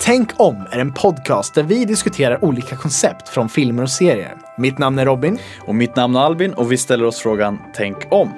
[0.00, 4.36] Tänk om är en podcast där vi diskuterar olika koncept från filmer och serier.
[4.58, 5.38] Mitt namn är Robin.
[5.60, 8.32] Och mitt namn är Albin och vi ställer oss frågan Tänk om.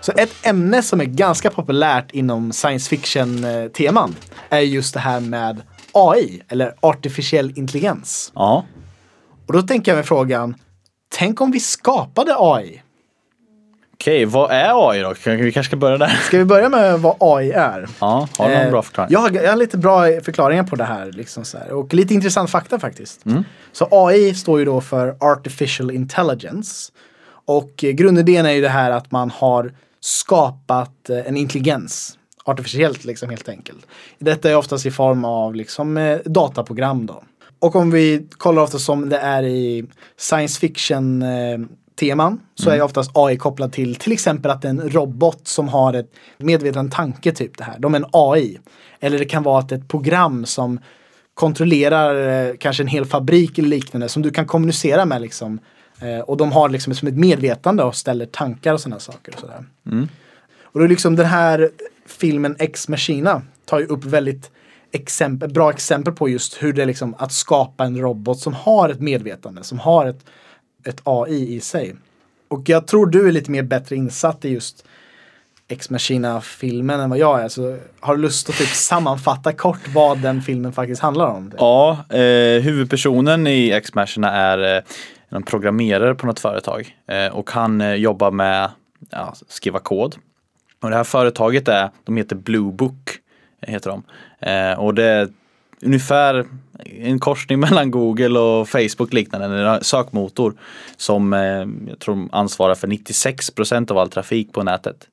[0.00, 4.16] Så ett ämne som är ganska populärt inom science fiction-teman
[4.48, 5.62] är just det här med
[5.92, 8.32] AI, eller artificiell intelligens.
[8.34, 8.64] Ja,
[9.46, 10.54] Och då tänker jag mig frågan,
[11.14, 12.82] tänk om vi skapade AI?
[14.00, 15.14] Okej, vad är AI då?
[15.24, 16.08] Vi kanske ska börja där.
[16.08, 17.88] Ska vi börja med vad AI är?
[18.00, 19.12] Ja, har du någon Eh, bra förklaring?
[19.12, 21.12] Jag har, jag har lite bra förklaringar på det här.
[21.12, 21.72] Liksom så här.
[21.72, 23.26] Och lite intressant fakta faktiskt.
[23.26, 23.44] Mm.
[23.72, 26.92] Så AI står ju då för Artificial Intelligence.
[27.46, 32.18] Och grundidén är ju det här att man har skapat eh, en intelligens.
[32.44, 33.86] Artificiellt liksom helt enkelt.
[34.18, 37.22] Detta är oftast i form av liksom eh, dataprogram då.
[37.58, 39.84] Och om vi kollar ofta som det är i
[40.16, 41.58] science fiction eh,
[42.00, 45.94] teman så är ju oftast AI kopplad till till exempel att en robot som har
[45.94, 47.78] ett medveten tanke typ det här.
[47.78, 48.58] De är en AI.
[49.00, 50.80] Eller det kan vara att ett program som
[51.34, 55.58] kontrollerar eh, kanske en hel fabrik eller liknande som du kan kommunicera med liksom.
[56.00, 59.32] Eh, och de har liksom som ett medvetande och ställer tankar och sådana saker.
[59.34, 59.64] Och, sådär.
[60.62, 61.70] och då är liksom den här
[62.06, 64.50] filmen Ex Machina tar ju upp väldigt
[64.92, 68.88] exempel, bra exempel på just hur det är liksom att skapa en robot som har
[68.88, 70.24] ett medvetande, som har ett,
[70.84, 71.94] ett AI i sig.
[72.48, 74.84] Och jag tror du är lite mer bättre insatt i just
[75.68, 77.48] Ex Machina-filmen än vad jag är.
[77.48, 81.52] Så har du lust att typ sammanfatta kort vad den filmen faktiskt handlar om?
[81.58, 84.82] Ja, eh, huvudpersonen i X-Machina är eh,
[85.28, 88.70] en programmerare på något företag eh, och han eh, jobbar med
[89.10, 90.16] ja, skriva kod.
[90.82, 93.18] Och det här företaget är, de heter Blue Book,
[93.60, 94.02] heter de.
[94.50, 95.28] Eh, och det är
[95.82, 96.46] ungefär
[96.84, 100.54] en korsning mellan Google och Facebook liknande, en sökmotor
[100.96, 101.40] som eh,
[101.88, 105.08] jag tror ansvarar för 96% av all trafik på nätet.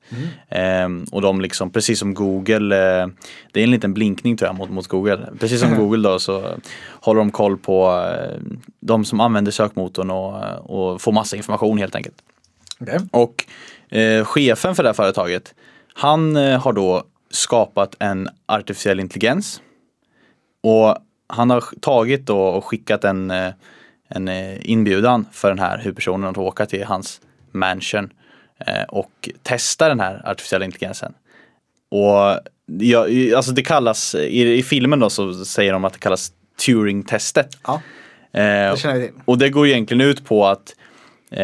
[0.48, 3.08] Eh, och de liksom, precis som Google, eh,
[3.52, 5.28] det är en liten blinkning tror jag mot, mot Google.
[5.40, 6.44] Precis som Google då så
[6.90, 8.40] håller de koll på eh,
[8.80, 12.16] de som använder sökmotorn och, och får massa information helt enkelt.
[12.80, 12.98] Okej.
[13.10, 13.44] Och
[13.98, 15.54] eh, chefen för det här företaget,
[15.94, 19.60] han har då skapat en artificiell intelligens.
[20.68, 20.96] Och
[21.26, 23.52] han har tagit då och skickat en, eh,
[24.08, 27.20] en eh, inbjudan för den här huvudpersonen att åka till hans
[27.52, 28.10] mansion
[28.66, 31.12] eh, och testa den här artificiella intelligensen.
[31.90, 32.40] Och
[32.80, 33.06] ja,
[33.36, 36.32] alltså det kallas, i, i filmen då så säger de att det kallas
[36.66, 37.58] Turing-testet.
[37.66, 37.82] Ja,
[38.32, 39.14] det känner vi till.
[39.24, 40.74] och det går egentligen ut på att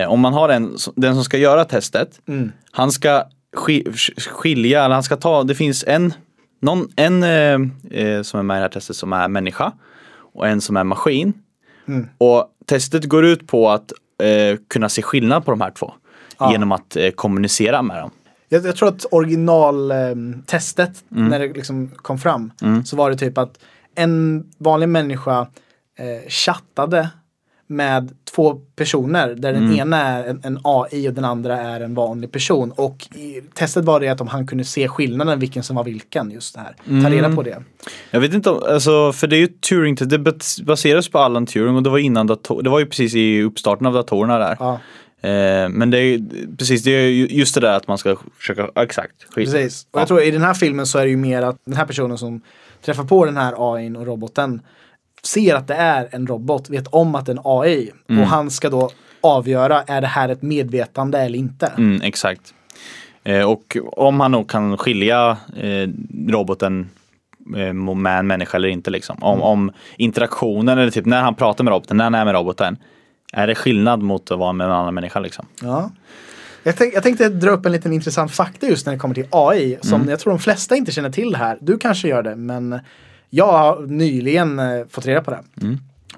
[0.09, 2.53] om man har en, den som ska göra testet, Mm.
[2.71, 3.25] han ska
[3.57, 3.85] ski-
[4.19, 6.15] skilja, eller han ska ta, det finns en,
[6.61, 7.59] någon, en eh,
[8.01, 9.73] eh, som är med i det här testet som är människa
[10.35, 11.33] och en som är maskin.
[11.89, 12.09] Mm.
[12.19, 13.93] Och testet går ut på att
[14.23, 15.93] eh, kunna se skillnad på de här två
[16.39, 16.53] Ja.
[16.53, 18.11] genom att eh, kommunicera med dem.
[18.49, 22.53] Jag, jag tror att originaltestet, när det liksom kom fram,
[22.85, 23.59] så var det typ att
[23.95, 25.41] en vanlig människa
[25.99, 27.09] eh, chattade
[27.67, 31.95] med två personer där den ena är en, en AI och den andra är en
[31.95, 32.73] vanlig person.
[32.77, 33.09] Och
[33.55, 36.61] testet var det att om han kunde se skillnaden vilken som var vilken just det
[36.61, 37.03] här.
[37.03, 37.63] Ta reda på det.
[38.11, 41.47] Jag vet inte, om- alltså, för det är ju Turing, det bas- baseras på Alan
[41.47, 44.57] Turing och det var innan dator, det var ju precis i uppstarten av datorerna där.
[44.61, 44.81] Ja,
[45.21, 46.21] Eh, men det är ju
[46.59, 49.13] precis, det är ju just det där att man ska försöka, exakt.
[49.35, 49.35] skit.
[49.53, 49.83] precis.
[49.91, 50.01] Och Ja.
[50.01, 52.19] jag tror i den här filmen så är det ju mer att den här personen
[52.19, 52.41] som
[52.85, 54.61] träffar på den här AIn och roboten
[55.27, 57.91] ser att det är en robot, vet om att det är en AI.
[58.09, 58.91] Och han ska då
[59.21, 61.67] avgöra, är det här ett medvetande eller inte?
[61.67, 62.55] Mm, exakt.
[63.25, 65.89] Eh, och om han nog kan skilja eh,
[66.29, 66.91] roboten
[67.57, 69.17] eh, med en människa eller inte liksom.
[69.21, 72.77] Om, om interaktionen eller typ när han pratar med roboten, när han är med roboten.
[73.33, 75.47] Är det skillnad mot att vara med en annan människa liksom?
[75.63, 75.91] Ja.
[76.63, 79.27] Jag, tänk, jag tänkte dra upp en liten intressant fakta just när det kommer till
[79.31, 79.79] AI.
[79.81, 81.59] Som jag tror de flesta inte känner till här.
[81.61, 82.81] Du kanske gör det, men
[83.35, 85.43] jag har nyligen eh, fått reda på det.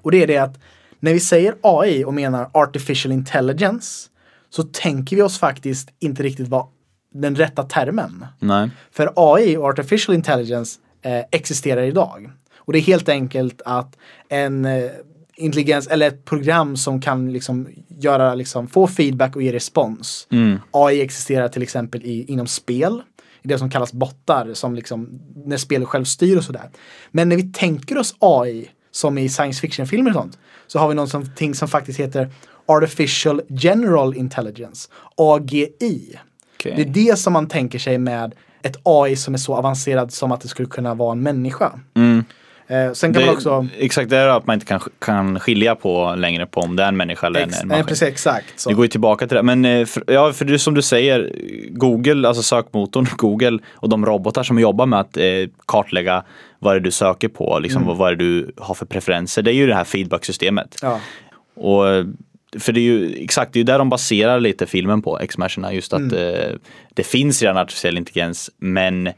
[0.02, 0.58] Och det är det att
[1.00, 4.08] när vi säger AI och menar artificial intelligence
[4.50, 6.66] så tänker vi oss faktiskt inte riktigt vad
[7.14, 8.26] den rätta termen.
[8.38, 8.70] Nej.
[8.90, 12.30] För AI och artificial intelligence eh, existerar idag.
[12.56, 13.96] Och det är helt enkelt att
[14.28, 14.90] en eh,
[15.36, 20.26] intelligens eller ett program som kan liksom göra, liksom, få feedback och ge respons.
[20.70, 23.02] AI existerar till exempel i, inom spel.
[23.46, 26.70] Det som kallas bottar, som liksom, när spelet själv styr och sådär.
[27.10, 30.94] Men när vi tänker oss AI, som i science fiction-filmer och sånt, så har vi
[30.94, 32.30] någonting som faktiskt heter
[32.66, 36.18] Artificial General Intelligence, AGI.
[36.56, 36.72] Okej.
[36.76, 40.32] Det är det som man tänker sig med ett AI som är så avancerad som
[40.32, 41.80] att det skulle kunna vara en människa.
[42.68, 43.66] Eh, sen kan Det, man också...
[43.78, 46.88] Exakt, det är att man inte kan, kan skilja på längre på om det är
[46.88, 47.86] en människa eller Ex, en nej, maskin.
[47.88, 48.60] precis, exakt.
[48.60, 48.68] Så.
[48.68, 49.42] Det går ju tillbaka till det.
[49.42, 51.32] Men eh, för, ja, för det som du säger,
[51.70, 55.24] Google, alltså sökmotorn Google och de robotar som jobbar med att eh,
[55.66, 56.24] kartlägga
[56.58, 57.88] vad det är du söker på, liksom, Mm.
[57.88, 59.42] vad, vad är det du har för preferenser.
[59.42, 60.76] Det är ju det här feedback-systemet.
[60.82, 61.00] Ja.
[61.56, 62.04] Och, eh,
[62.58, 65.72] för det är ju exakt, det är ju där de baserar lite filmen på, X-Machina,
[65.72, 66.34] just att Mm.
[66.34, 66.50] eh,
[66.94, 69.08] det finns redan artificiell intelligens men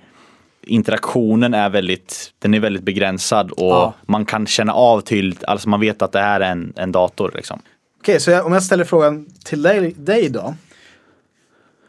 [0.69, 3.95] interaktionen är väldigt, den är väldigt begränsad och Ja.
[4.07, 7.33] man kan känna av tydligt, alltså man vet att det här är en, en dator
[7.35, 7.61] liksom.
[8.01, 10.55] Okej, så jag, om jag ställer frågan till dig, dig då.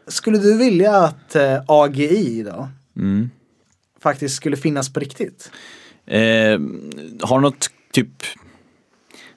[0.06, 3.30] Skulle du vilja att eh, AGI då Mm.
[4.02, 5.50] faktiskt skulle finnas på riktigt?
[6.06, 6.20] Eh,
[7.22, 8.08] har du något typ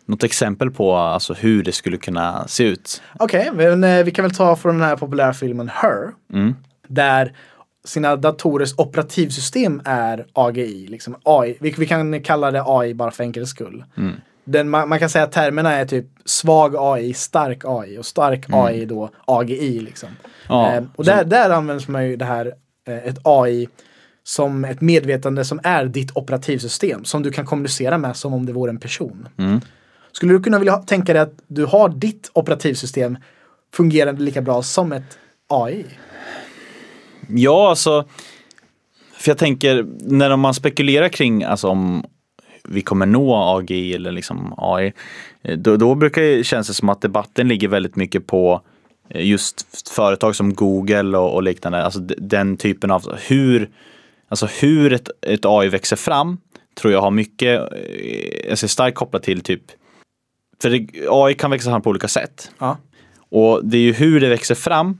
[0.06, 3.01] något exempel på alltså, hur det skulle kunna se ut?
[3.19, 6.12] Okej, men eh, vi kan väl ta från den här populära filmen Her.
[6.34, 6.56] Mm.
[6.88, 7.34] Där
[7.88, 11.57] sina datorers operativsystem är AGI, liksom AI.
[11.59, 13.83] Vi, vi kan kalla det AI bara för enkelhetens skull.
[13.97, 14.15] Mm.
[14.45, 18.45] Den, man, man kan säga att termerna är typ svag AI, stark AI och stark
[18.50, 20.09] AI då AGI liksom.
[20.09, 20.18] Mm.
[20.50, 22.53] Ja, Eh, och så- där, där används man ju det här,
[22.88, 23.68] eh, ett AI
[24.24, 28.53] som ett medvetande som är ditt operativsystem som du kan kommunicera med som om det
[28.53, 29.27] vore en person.
[29.38, 29.62] Mm.
[30.12, 33.18] Skulle du kunna vilja tänka dig att du har ditt operativsystem
[33.74, 35.18] fungerande lika bra som ett
[35.50, 35.86] AI?
[37.30, 38.06] Ja, alltså.
[39.14, 42.06] För jag tänker när man spekulerar kring alltså, om
[42.70, 44.94] vi kommer nå AGI eller liksom AI.
[45.42, 48.62] eh, Då, då brukar det kännas det som att debatten ligger väldigt mycket på
[49.10, 51.84] eh, just företag som Google och, och liknande.
[51.86, 53.70] Alltså den typen av hur,
[54.28, 56.38] alltså hur ett, ett AI växer fram
[56.75, 59.64] tror jag har mycket, eh, jag ser starkt kopplat till typ,
[60.62, 62.52] för det, AI kan växa fram på olika sätt.
[62.60, 62.78] Ja.
[63.30, 64.98] Och det är ju hur det växer fram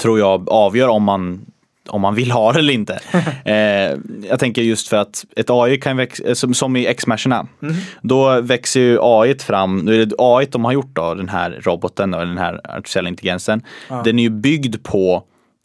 [0.00, 1.46] tror jag avgör om man
[1.88, 3.00] om man vill ha det eller inte.
[3.44, 3.98] eh,
[4.28, 7.46] jag tänker just för att ett AI kan växa, som, som i X-Machina,
[8.02, 11.60] då växer ju AI fram, nu är det AI de har gjort då, den här
[11.62, 13.62] roboten och den här artificiella intelligensen.
[14.04, 15.22] Den är ju byggd på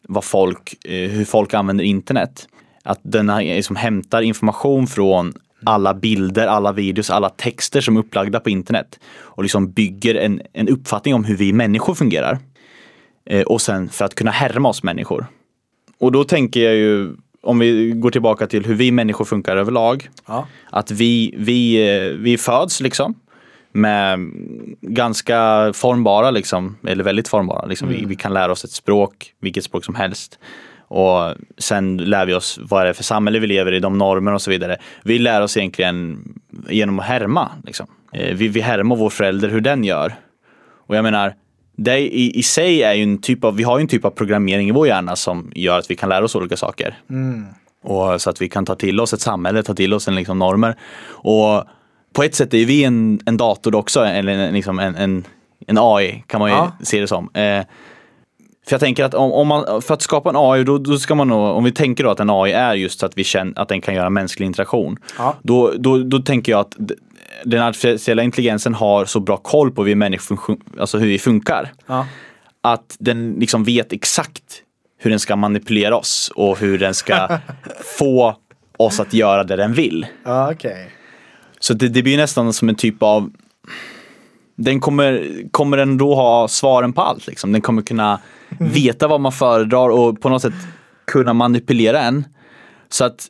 [0.07, 2.47] vad folk, eh, hur folk använder internet.
[2.83, 5.33] Att den har- liksom hämtar information från
[5.65, 10.41] alla bilder, alla videos, alla texter som är upplagda på internet och liksom bygger en,
[10.53, 12.39] en uppfattning om hur vi människor fungerar.
[13.25, 15.25] Eh, och sen för att kunna härma oss människor.
[15.99, 20.09] Och då tänker jag ju, om vi går tillbaka till hur vi människor funkar överlag,
[20.27, 20.47] Ja.
[20.69, 23.15] att vi, vi, eh, vi föds liksom
[23.71, 24.19] med
[24.81, 27.65] ganska formbara, liksom, eller väldigt formbara.
[27.65, 27.89] Liksom.
[27.89, 30.39] Vi, vi kan lära oss ett språk, vilket språk som helst.
[30.87, 34.33] Och sen lär vi oss vad det är för samhälle vi lever i, de normer
[34.33, 34.77] och så vidare.
[35.03, 36.19] Vi lär oss egentligen
[36.69, 37.51] genom att härma.
[37.65, 37.87] Liksom.
[38.13, 40.13] Eh, Vi, vi härmar vår förälder hur den gör.
[40.87, 41.33] Och jag menar,
[41.75, 44.09] det i, i sig är ju en typ av, vi har ju en typ av
[44.09, 46.97] programmering i vår hjärna som gör att vi kan lära oss olika saker.
[47.83, 50.39] Och så att vi kan ta till oss ett samhälle, ta till oss en liksom
[50.39, 50.75] normer.
[51.07, 51.63] Och
[52.13, 55.23] på ett sätt är vi en, en dator också, eller en, liksom en, en,
[55.67, 56.71] en AI kan man ju Ja.
[56.83, 57.29] se det som.
[57.33, 57.63] Eh,
[58.67, 61.15] för jag tänker att om, om man, för att skapa en AI, då, då ska
[61.15, 63.59] man nog, om vi tänker då att en AI är just så att vi känner
[63.61, 64.97] att den kan göra mänsklig interaktion.
[65.17, 65.35] Ja.
[65.43, 66.75] Då, då, då tänker jag att
[67.43, 71.73] den artificiella intelligensen har så bra koll på hur vi människor, alltså hur vi funkar.
[71.87, 72.07] Ja.
[72.61, 74.43] Att den liksom vet exakt
[74.97, 77.39] hur den ska manipulera oss och hur den ska
[77.99, 78.35] få
[78.77, 80.05] oss att göra det den vill.
[80.23, 80.91] Ja, okej.
[81.59, 83.31] Så det, det blir nästan som en typ av
[84.55, 87.27] den kommer, kommer den då ha svaren på allt.
[87.27, 87.51] Liksom.
[87.51, 88.19] Den kommer kunna
[88.59, 90.53] veta vad man föredrar och på något sätt
[91.05, 92.25] kunna manipulera en.
[92.89, 93.27] Så att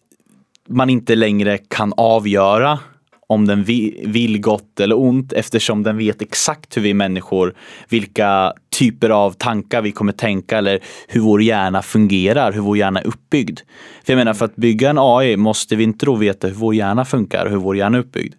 [0.67, 2.79] man inte längre kan avgöra
[3.27, 7.55] om den vi, vill gott eller ont eftersom den vet exakt hur vi människor,
[7.89, 12.99] vilka typer av tankar vi kommer tänka eller hur vår hjärna fungerar, hur vår hjärna
[12.99, 13.59] är uppbyggd.
[14.03, 16.75] För jag menar, för att bygga en AI måste vi inte då veta hur vår
[16.75, 18.33] hjärna funkar, hur vår hjärna är uppbyggd.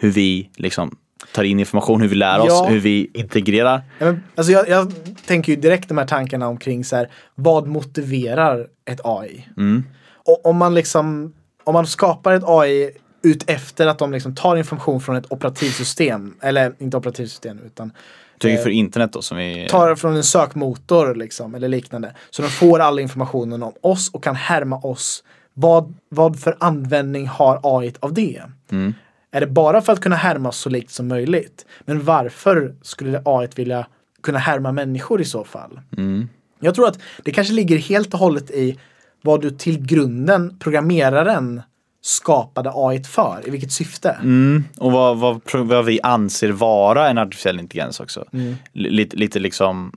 [0.00, 0.96] Hur vi liksom
[1.32, 2.66] tar in information, hur vi lär oss, Ja.
[2.68, 3.82] hur vi integrerar.
[3.98, 4.92] Ja, men, alltså jag, jag
[5.26, 9.46] tänker ju direkt de här tankarna omkring så här, vad motiverar ett AI?
[9.56, 9.84] Mm.
[10.26, 11.32] Och om man liksom,
[11.64, 12.90] om man skapar ett AI
[13.22, 17.92] ut efter att de liksom tar information från ett operativsystem, eller inte operativsystem utan
[18.38, 19.66] Tycker Eh, för internet då som vi...
[19.70, 22.14] tar från en sökmotor liksom, eller liknande.
[22.30, 25.24] Så de får all informationen om oss och kan härma oss.
[25.54, 28.42] Vad, vad för användning har AI av det?
[28.70, 28.94] Mm.
[29.30, 31.66] Är det bara för att kunna härma så likt som möjligt?
[31.80, 33.86] Men varför skulle AI vilja
[34.22, 35.80] kunna härma människor i så fall?
[35.96, 36.28] Mm.
[36.60, 38.78] Jag tror att det kanske ligger helt och hållet i
[39.22, 41.62] vad du till grunden, programmeraren,
[42.06, 43.42] skapade AI för.
[43.46, 44.10] I vilket syfte.
[44.10, 48.24] Mm, och vad, vad, vad vi anser vara en artificiell intelligens också.
[48.32, 48.54] Mm.
[48.72, 49.92] Lite, lite liksom,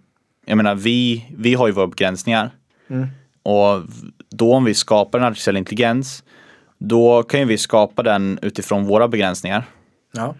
[0.45, 2.51] jag menar vi, vi har ju våra begränsningar.
[2.89, 3.07] Mm.
[3.43, 3.83] Och
[4.29, 6.23] då om vi skapar en artificiell intelligens
[6.77, 9.63] Då kan ju vi skapa den utifrån våra begränsningar.
[10.11, 10.35] Ja.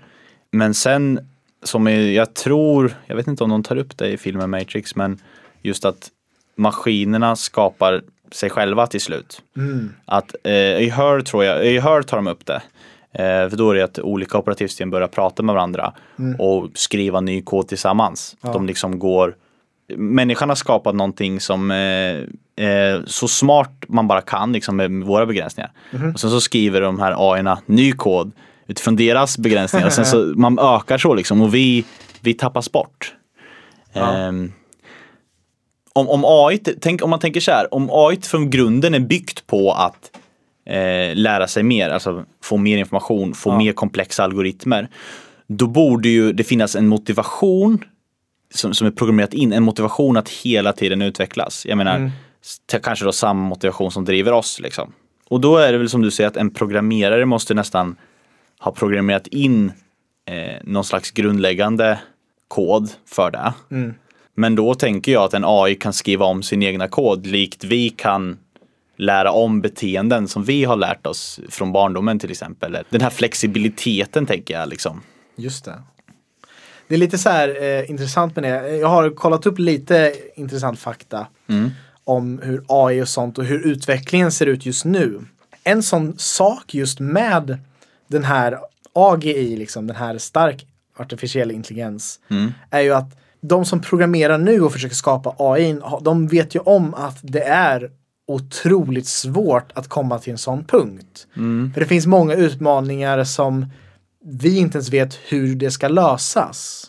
[0.52, 1.30] Men sen,
[1.64, 4.96] som är, jag tror, jag vet inte om de tar upp det i filmen Matrix,
[4.96, 5.20] men
[5.62, 6.10] just att
[6.56, 9.42] maskinerna skapar sig själva till slut.
[10.06, 12.62] Att eh, i Her tror jag, i Her tar de upp det.
[13.12, 15.94] Eh, för då är det att olika operativsystem börjar prata med varandra
[16.38, 18.36] och skriva ny kod tillsammans.
[18.42, 19.36] De liksom går
[19.98, 25.26] Människan har skapat någonting som eh, eh, så smart man bara kan liksom med våra
[25.26, 25.72] begränsningar.
[26.14, 28.32] Och sen så skriver de här AI-erna ny kod
[28.68, 29.88] utifrån deras begränsningar.
[29.88, 31.86] och sen så man ökar så liksom och vi,
[32.22, 33.14] vi tappas bort.
[33.94, 34.52] Ehm,
[35.94, 39.48] om, om AI, tänk, om man tänker så här, om AI från grunden är byggt
[39.48, 40.12] på att
[40.66, 44.88] eh, lära sig mer, alltså få mer information, få mer komplexa algoritmer.
[45.48, 47.84] Då borde ju det finnas en motivation
[48.54, 51.66] som, som är programmerat in, en motivation att hela tiden utvecklas.
[51.66, 52.12] Jag menar,
[52.44, 54.94] s- kanske då samma motivation som driver oss liksom.
[55.30, 57.96] Och då är det väl som du säger att en programmerare måste nästan
[58.60, 59.72] ha programmerat in
[60.30, 62.00] eh, någon slags grundläggande
[62.48, 63.54] kod för det.
[64.40, 67.90] Men då tänker jag att en AI kan skriva om sin egna kod likt vi
[67.90, 68.38] kan
[68.98, 72.78] lära om beteenden som vi har lärt oss från barndomen till exempel.
[72.90, 75.02] Den här flexibiliteten tänker jag liksom.
[75.36, 75.82] Just det.
[76.88, 78.78] Det är lite så här eh, intressant med det.
[78.78, 81.28] Jag har kollat upp lite intressant fakta
[82.04, 85.22] om hur AI och sånt och hur utvecklingen ser ut just nu.
[85.64, 87.58] En sån sak just med
[88.08, 88.60] den här
[88.94, 90.66] AGI, liksom den här stark
[90.98, 92.20] artificiell intelligens,
[92.70, 96.94] är ju att de som programmerar nu och försöker skapa AI, de vet ju om
[96.94, 97.92] att det är
[98.28, 101.28] otroligt svårt att komma till en sån punkt.
[101.74, 103.66] För det finns många utmaningar som
[104.26, 106.86] vi inte ens vet hur det ska lösas.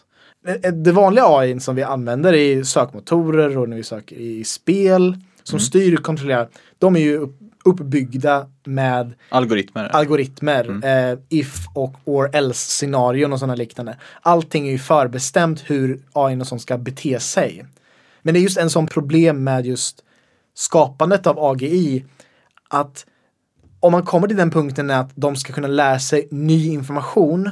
[0.46, 5.16] Eh, Det vanliga AI som vi använder i sökmotorer och när vi söker i spel
[5.42, 7.28] som styr och kontrollerar, de är ju
[7.64, 9.88] uppbyggda med Algoritmer.
[9.88, 13.96] algoritmer, eh, if och or else scenarion och sådana liknande.
[14.22, 17.66] Allting är ju förbestämt hur AI och sånt ska bete sig.
[18.22, 20.04] Men det är just en sån problem med just
[20.54, 22.04] skapandet av AGI
[22.68, 23.06] att
[23.80, 27.50] om man kommer till den punkten att de ska kunna lära sig ny information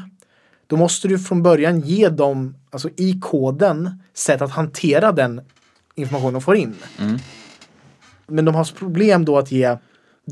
[0.67, 5.41] då måste du från början ge dem, alltså i koden, sätt att hantera den
[5.95, 6.77] information de får in.
[8.27, 9.77] Men de har problem då att ge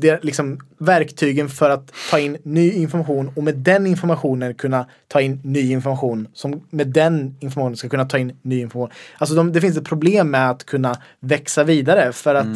[0.01, 5.21] det, liksom, verktygen för att ta in ny information och med den informationen kunna ta
[5.21, 8.95] in ny information som med den informationen ska kunna ta in ny information.
[9.17, 12.47] Alltså de, det finns ett problem med att kunna växa vidare för att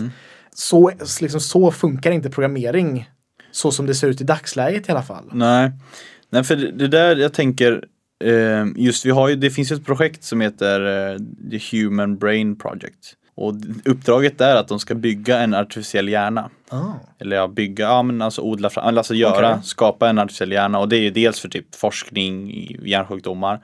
[0.54, 3.10] så, liksom, så funkar inte programmering
[3.52, 5.24] så som det ser ut i dagsläget i alla fall.
[5.32, 5.72] Nej.
[6.30, 7.86] Nej, för det det där jag tänker
[8.24, 11.18] eh, just vi har ju, det finns ju ett projekt som heter eh,
[11.52, 13.16] The Human Brain Project.
[13.36, 13.54] Och
[13.86, 16.50] uppdraget är att de ska bygga en artificiell hjärna.
[16.70, 16.94] Ah.
[17.20, 19.64] Eller ja, bygga, ja men alltså odla fram, alltså göra, Okej.
[19.64, 20.80] skapa en artificiell hjärna.
[20.80, 23.60] Och det är ju dels för typ forskning i hjärnsjukdomar,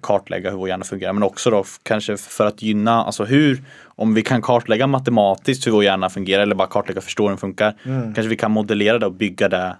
[0.00, 1.12] kartlägga hur vår hjärna fungerar.
[1.12, 5.72] Men också då kanske för att gynna, alltså hur, om vi kan kartlägga matematiskt hur
[5.72, 7.74] vår hjärna fungerar eller bara kartlägga förstå hur den funkar.
[7.84, 9.76] Kanske vi kan modellera det och bygga det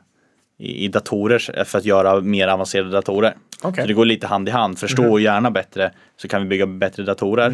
[0.58, 3.34] i, i datorer för att göra mer avancerade datorer.
[3.62, 3.82] Okej.
[3.82, 4.78] Så det går lite hand i hand.
[4.78, 7.50] Förstå vår hjärna bättre så kan vi bygga bättre datorer.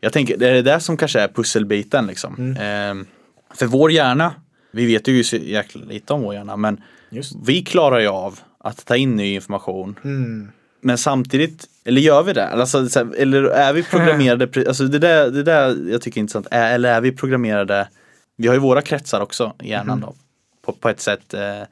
[0.00, 2.56] Jag tänker, det är det där som kanske är pusselbiten liksom.
[2.60, 3.06] Ehm,
[3.54, 4.34] för vår hjärna,
[4.72, 6.80] vi vet ju så jäkla lite om vår hjärna, men
[7.10, 7.32] Just.
[7.44, 9.96] vi klarar ju av att ta in ny information.
[10.80, 12.48] Men samtidigt, eller gör vi det?
[12.48, 16.74] Alltså, eller är vi programmerade, alltså det där, det där jag tycker är intressant, är,
[16.74, 17.88] eller är vi programmerade,
[18.36, 20.14] vi har ju våra kretsar också i hjärnan då,
[20.62, 21.62] på, på ett sätt eh,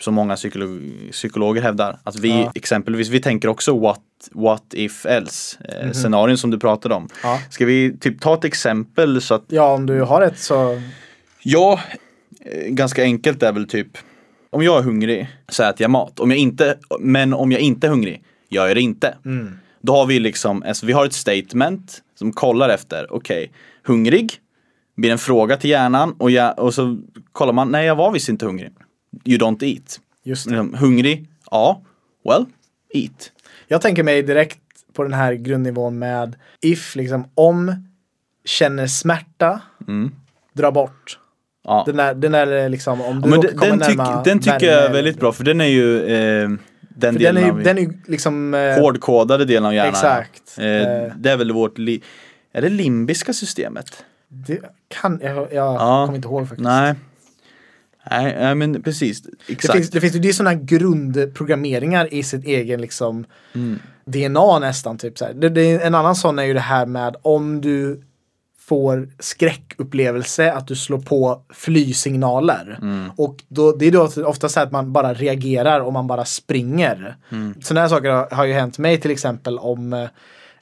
[0.00, 0.80] som många psykolog,
[1.12, 1.98] psykologer hävdar.
[2.04, 2.52] Att vi Ja.
[2.54, 4.00] exempelvis, vi tänker också what,
[4.32, 7.08] what if else, eh, scenarion som du pratade om.
[7.22, 7.40] Ja.
[7.50, 10.82] Ska vi typ ta ett exempel så att Ja, om du har ett så...
[11.42, 11.80] Ja,
[12.44, 13.98] eh, ganska enkelt är väl typ
[14.50, 16.20] Om jag är hungrig så äter jag mat.
[16.20, 19.16] Om jag inte, men om jag inte är hungrig gör jag det inte.
[19.80, 24.40] Då har vi liksom, alltså vi har ett statement som kollar efter, okej, hungrig
[24.96, 26.98] blir en fråga till hjärnan och, jag, och så
[27.32, 28.72] kollar man, nej jag var visst inte hungrig.
[29.24, 30.00] You don't eat.
[30.24, 30.50] Just det.
[30.50, 31.28] Liksom, hungrig?
[31.50, 31.82] Ja.
[32.24, 32.46] Well,
[32.94, 33.32] eat.
[33.72, 34.58] Jag tänker mig direkt
[34.92, 37.88] på den här grundnivån med if, liksom om,
[38.44, 39.60] känner smärta,
[40.52, 41.18] dra bort.
[41.64, 41.82] Ja.
[41.86, 44.50] Den där, den där liksom, om du Ja, den, komma den, tyck, närma den tycker
[44.60, 47.50] värme jag är väldigt bra för den är ju eh, den För den delen är
[47.50, 48.54] av den är liksom...
[48.54, 49.90] eh, hårdkodade delen av hjärnan.
[49.90, 50.58] Exakt.
[50.58, 51.12] Eh, Eh.
[51.16, 52.02] det är väl vårt, li-
[52.52, 54.04] är det limbiska systemet?
[54.28, 54.58] Det
[54.88, 56.02] kan, jag, jag Ja.
[56.06, 56.64] kommer inte ihåg faktiskt.
[56.64, 56.94] Nej.
[58.10, 59.22] Nej, nej, men precis.
[59.22, 59.74] Det Exakt.
[59.76, 63.78] finns, det finns det är sådana grundprogrammeringar i sitt egen liksom Mm.
[64.04, 64.98] DNA nästan.
[64.98, 65.32] Typ så.
[65.34, 68.02] Det, det, en annan sån är ju det här med om du
[68.60, 72.78] får skräckupplevelse, att du slår på flysignaler.
[72.82, 73.10] Mm.
[73.16, 77.16] Och då, det är då ofta så att man bara reagerar och man bara springer.
[77.30, 77.54] Mm.
[77.62, 80.08] Sådana här saker har, har ju hänt mig till exempel om eh,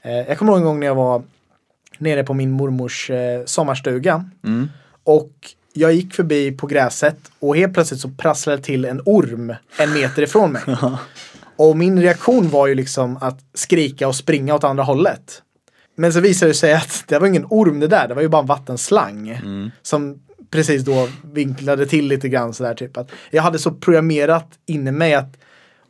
[0.02, 1.23] Jag kommer ihåg en gång när jag var
[1.99, 4.30] nere på min mormors eh, sommarstuga.
[4.45, 4.68] Mm.
[5.04, 5.33] Och
[5.72, 10.22] jag gick förbi på gräset och helt plötsligt så prasslade till en orm en meter
[10.22, 10.62] ifrån mig.
[11.56, 15.42] Och min reaktion var ju liksom att skrika och springa åt andra hållet.
[15.96, 18.28] Men så visade det sig att det var ingen orm det där, det var ju
[18.28, 19.40] bara en vattenslang.
[19.82, 22.96] Som precis då vinklade till lite grann sådär typ.
[22.96, 25.37] Att jag hade så programmerat inne mig att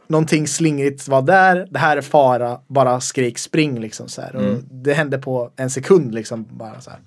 [0.06, 4.36] någonting slingrigt var där, det här är fara, bara skrik spring liksom så här.
[4.36, 7.00] Och det hände på en sekund liksom bara så här.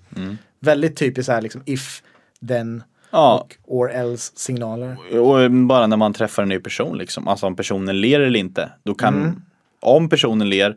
[0.59, 2.03] Väldigt typiskt så här liksom if,
[2.48, 2.83] then
[3.13, 5.19] Ja, och or else signaler.
[5.19, 8.69] och bara när man träffar en ny person liksom, alltså om personen ler eller inte.
[8.83, 9.43] Då kan,
[9.79, 10.75] om personen ler,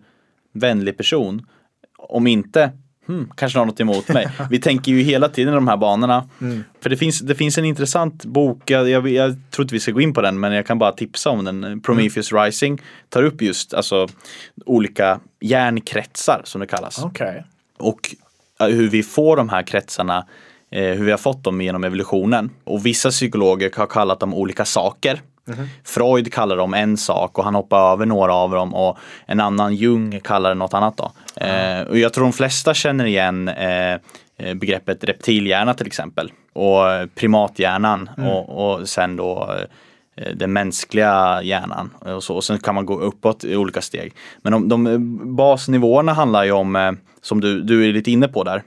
[0.52, 1.46] vänlig person,
[1.98, 2.72] om inte,
[3.06, 4.28] hmm, kanske har något emot mig.
[4.50, 6.28] Vi tänker ju hela tiden i de här banorna.
[6.80, 9.92] För det finns, det finns en intressant bok, jag, jag, jag tror inte vi ska
[9.92, 11.80] gå in på den men jag kan bara tipsa om den.
[11.80, 14.08] Prometheus Rising tar upp just alltså
[14.66, 17.04] olika hjärnkretsar som det kallas.
[17.04, 17.44] Okej.
[17.78, 18.14] och
[18.60, 20.24] eh, hur vi får de här kretsarna, eh,
[20.82, 22.50] hur vi har fått dem genom evolutionen.
[22.64, 25.20] Och vissa psykologer har kallat dem olika saker.
[25.84, 29.74] Freud kallar dem en sak och han hoppar över några av dem och en annan
[29.74, 31.12] Jung kallar det något annat då.
[31.44, 33.92] Eh, och jag tror de flesta känner igen eh,
[34.36, 39.54] eh, begreppet reptilhjärna till exempel och eh, primathjärnan och, och sen då
[40.16, 42.36] eh, den mänskliga hjärnan och så.
[42.36, 44.12] Och sen kan man gå uppåt i olika steg.
[44.42, 44.98] Men de, de eh,
[45.34, 48.62] basnivåerna handlar ju om, eh, som du, du är lite inne på där, eh,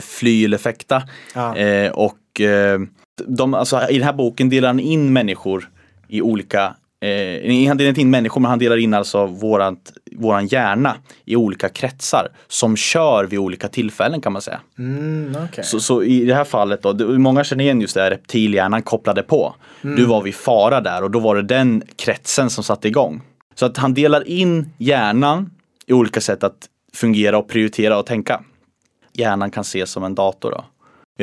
[0.00, 1.02] fly eller fäkta.
[1.34, 1.56] Ja.
[1.56, 2.80] Eh, och eh,
[3.26, 5.68] de, alltså, i den här boken delar han in människor
[6.08, 10.46] i olika Eh, han delar inte in människor men han delar in alltså vårat, våran
[10.46, 14.60] hjärna i olika kretsar som kör vid olika tillfällen kan man säga.
[14.78, 15.64] Mm, okej.
[15.64, 19.22] Så, så i det här fallet då, många känner igen just det här reptilhjärnan kopplade
[19.22, 19.54] på.
[19.82, 23.22] Du var vid fara där och då var det den kretsen som satte igång.
[23.54, 25.50] Så att han delar in hjärnan
[25.86, 28.40] i olika sätt att fungera och prioritera och tänka.
[29.12, 30.64] Hjärnan kan ses som en dator då.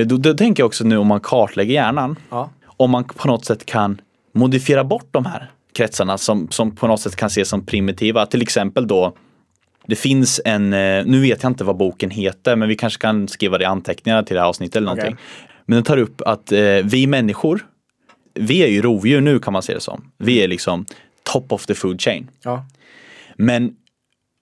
[0.03, 2.49] Då, då tänker jag också nu om man kartlägger hjärnan, Ja.
[2.77, 4.01] om man på något sätt kan
[4.33, 8.25] modifiera bort de här kretsarna som, som på något sätt kan ses som primitiva.
[8.25, 9.13] Till exempel då
[9.87, 13.27] det finns en, eh, nu vet jag inte vad boken heter, men vi kanske kan
[13.27, 15.15] skriva det i anteckningarna till det här avsnittet eller någonting.
[15.65, 17.65] Men den tar upp att eh, vi människor,
[18.33, 20.11] vi är ju rovdjur nu kan man se det som.
[20.17, 20.85] Vi är liksom
[21.23, 22.29] top of the food chain.
[22.43, 22.65] Ja.
[23.35, 23.75] Men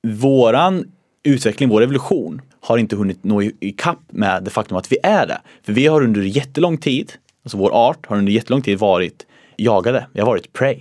[0.07, 0.85] våran
[1.23, 5.27] utveckling, vår evolution har inte hunnit nå i- ikapp med det faktum att vi är
[5.27, 5.41] det.
[5.63, 9.25] För vi har under jättelång tid, alltså vår art har under jättelång tid varit
[9.57, 10.07] jagade.
[10.13, 10.79] Vi har varit prey.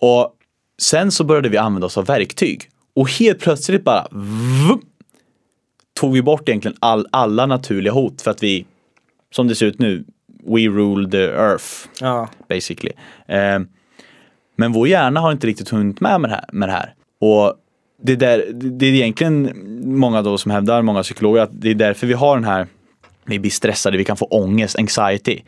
[0.00, 0.34] Och
[0.82, 2.62] sen så började vi använda oss av verktyg.
[2.94, 4.80] Och helt plötsligt bara vup,
[6.00, 8.66] tog vi bort egentligen all, alla naturliga hot för att vi,
[9.34, 10.04] som det ser ut nu,
[10.46, 11.64] we rule the earth
[12.00, 12.28] Ja.
[12.48, 12.92] basically.
[13.28, 13.60] Eh,
[14.56, 16.44] men vår hjärna har inte riktigt hunnit med med det här.
[16.52, 16.94] Med det här.
[17.20, 17.54] Och
[18.02, 19.52] det, där, det är egentligen
[19.98, 22.66] många då som hävdar, många psykologer, att det är därför vi har den här,
[23.24, 25.40] vi blir stressade, vi kan få ångest, anxiety.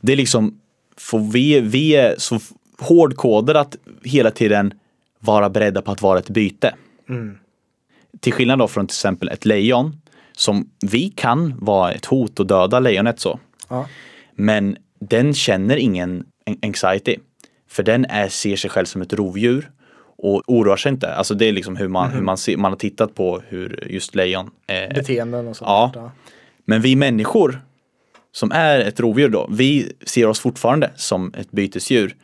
[0.00, 0.60] Det är liksom,
[0.96, 2.38] för vi, vi är så
[2.78, 4.74] hårdkodade att hela tiden
[5.20, 6.74] vara beredda på att vara ett byte.
[8.20, 10.00] Till skillnad då från till exempel ett lejon,
[10.32, 13.40] som vi kan vara ett hot och döda lejonet så.
[13.68, 13.88] Ja.
[14.34, 17.16] Men den känner ingen an- anxiety.
[17.68, 19.70] För den är, ser sig själv som ett rovdjur
[20.18, 21.14] och oroar sig inte.
[21.14, 24.14] Alltså det är liksom hur man, hur man, ser, man har tittat på hur just
[24.14, 25.68] lejon eh, Beteenden och sånt.
[25.68, 25.90] Ja.
[25.94, 26.10] där.
[26.64, 27.60] Men vi människor
[28.32, 32.16] som är ett rovdjur då, vi ser oss fortfarande som ett bytesdjur.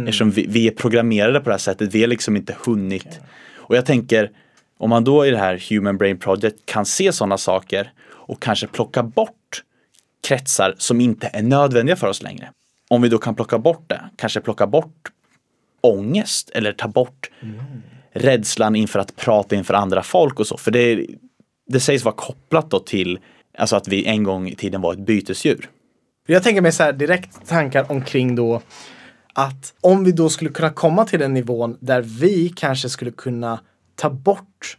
[0.00, 3.20] Eftersom vi, vi är programmerade på det här sättet, vi har liksom inte hunnit.
[3.56, 4.30] Och jag tänker,
[4.78, 8.66] om man då i det här Human Brain Project kan se sådana saker och kanske
[8.66, 9.62] plocka bort
[10.28, 12.50] kretsar som inte är nödvändiga för oss längre.
[12.88, 15.10] Om vi då kan plocka bort det, kanske plocka bort
[15.86, 17.30] ångest eller ta bort
[18.12, 20.56] rädslan inför att prata inför andra folk och så.
[20.56, 21.06] För det,
[21.66, 23.18] det sägs vara kopplat då till
[23.58, 25.70] alltså att vi en gång i tiden var ett bytesdjur.
[26.26, 28.60] Jag tänker mig så här direkt tankar omkring då
[29.32, 33.60] att om vi då skulle kunna komma till den nivån där vi kanske skulle kunna
[33.94, 34.78] ta bort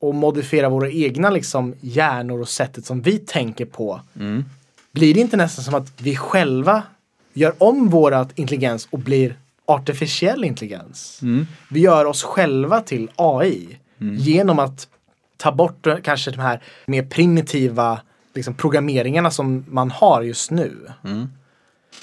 [0.00, 4.00] och modifiera våra egna liksom hjärnor och sättet som vi tänker på.
[4.92, 6.82] Blir det inte nästan som att vi själva
[7.32, 9.34] gör om vårat intelligens och blir
[9.70, 11.20] artificiell intelligens?
[11.68, 13.78] Vi gör oss själva till AI
[14.18, 14.88] genom att
[15.36, 18.00] ta bort eh, kanske de här mer primitiva
[18.34, 20.76] liksom, programmeringarna som man har just nu.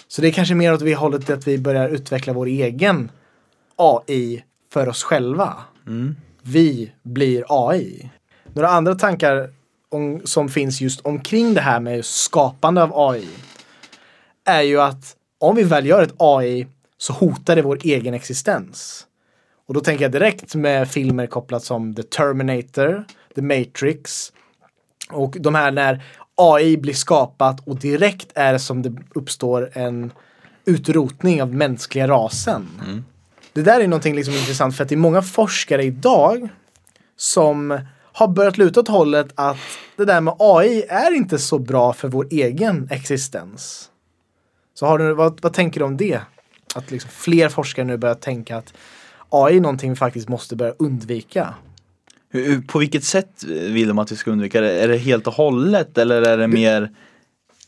[0.07, 3.11] Så det är kanske mer åt det hållet att vi börjar utveckla vår egen
[3.75, 5.53] AI för oss själva.
[6.41, 8.09] Vi blir AI.
[8.53, 9.49] Några andra tankar
[9.89, 13.27] om, som finns just omkring det här med skapande av AI
[14.45, 19.07] är ju att om vi väl gör ett AI så hotar det vår egen existens.
[19.67, 23.05] Och då tänker jag direkt med filmer kopplat som The Terminator,
[23.35, 24.33] The Matrix
[25.09, 26.03] och de här när
[26.35, 30.11] AI blir skapat och direkt är det som det uppstår en
[30.65, 32.67] utrotning av mänskliga rasen.
[33.53, 36.49] Det där är någonting liksom intressant för att det är många forskare idag
[37.17, 37.79] som
[38.13, 39.57] har börjat luta åt hållet att
[39.95, 43.89] det där med AI är inte så bra för vår egen existens.
[44.73, 46.21] Så har du, vad, vad tänker du om det?
[46.75, 48.73] Att liksom fler forskare nu börjar tänka att
[49.29, 51.53] AI är någonting vi faktiskt måste börja undvika.
[52.29, 54.71] Hur- På vilket sätt vill de att vi ska undvika det?
[54.83, 56.91] Är det helt och hållet eller är det mer?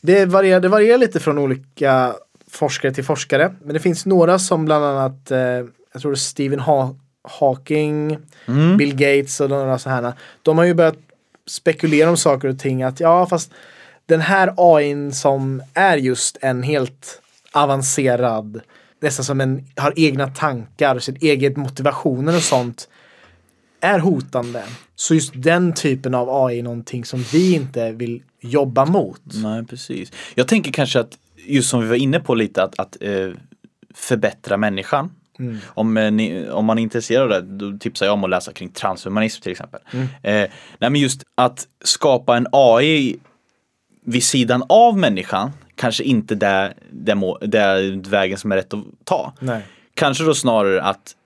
[0.00, 2.14] Det varierar, det varierar lite från olika
[2.50, 3.54] forskare till forskare.
[3.64, 5.38] Men det finns några som bland annat, eh,
[5.92, 6.94] jag tror det är Stephen ha
[7.40, 8.18] Hawking,
[8.78, 10.14] Bill Gates och några sådana här.
[10.42, 10.96] De har ju börjat
[11.46, 13.50] spekulera om saker och ting att ja fast
[14.06, 18.60] den här AIn som är just en helt avancerad,
[19.00, 22.88] nästan som en, har egna tankar, sin egen motivationer och sånt
[23.80, 24.64] är hotande.
[24.96, 29.20] Så just den typen av AI är någonting som vi inte vill jobba mot.
[29.24, 30.12] Nej precis.
[30.34, 33.30] Jag tänker kanske att just som vi var inne på lite att, att eh,
[33.94, 35.10] förbättra människan.
[35.66, 38.52] Om, eh, ni, om man är intresserad av det, då tipsar jag om att läsa
[38.52, 39.80] kring transhumanism till exempel.
[39.92, 43.16] Eh, nej men just att skapa en AI
[44.04, 48.84] vid sidan av människan kanske inte det, det, må, det vägen som är rätt att
[49.04, 49.32] ta.
[49.40, 49.62] Nej.
[49.94, 51.16] Kanske då snarare att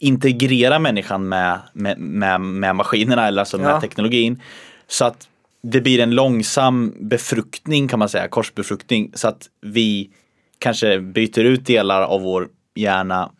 [0.00, 3.80] integrera människan med, med, med, med maskinerna eller alltså med Ja.
[3.80, 4.40] teknologin.
[4.86, 5.28] Så att
[5.62, 9.10] det blir en långsam befruktning kan man säga, korsbefruktning.
[9.14, 10.10] Så att vi
[10.58, 13.30] kanske byter ut delar av vår hjärna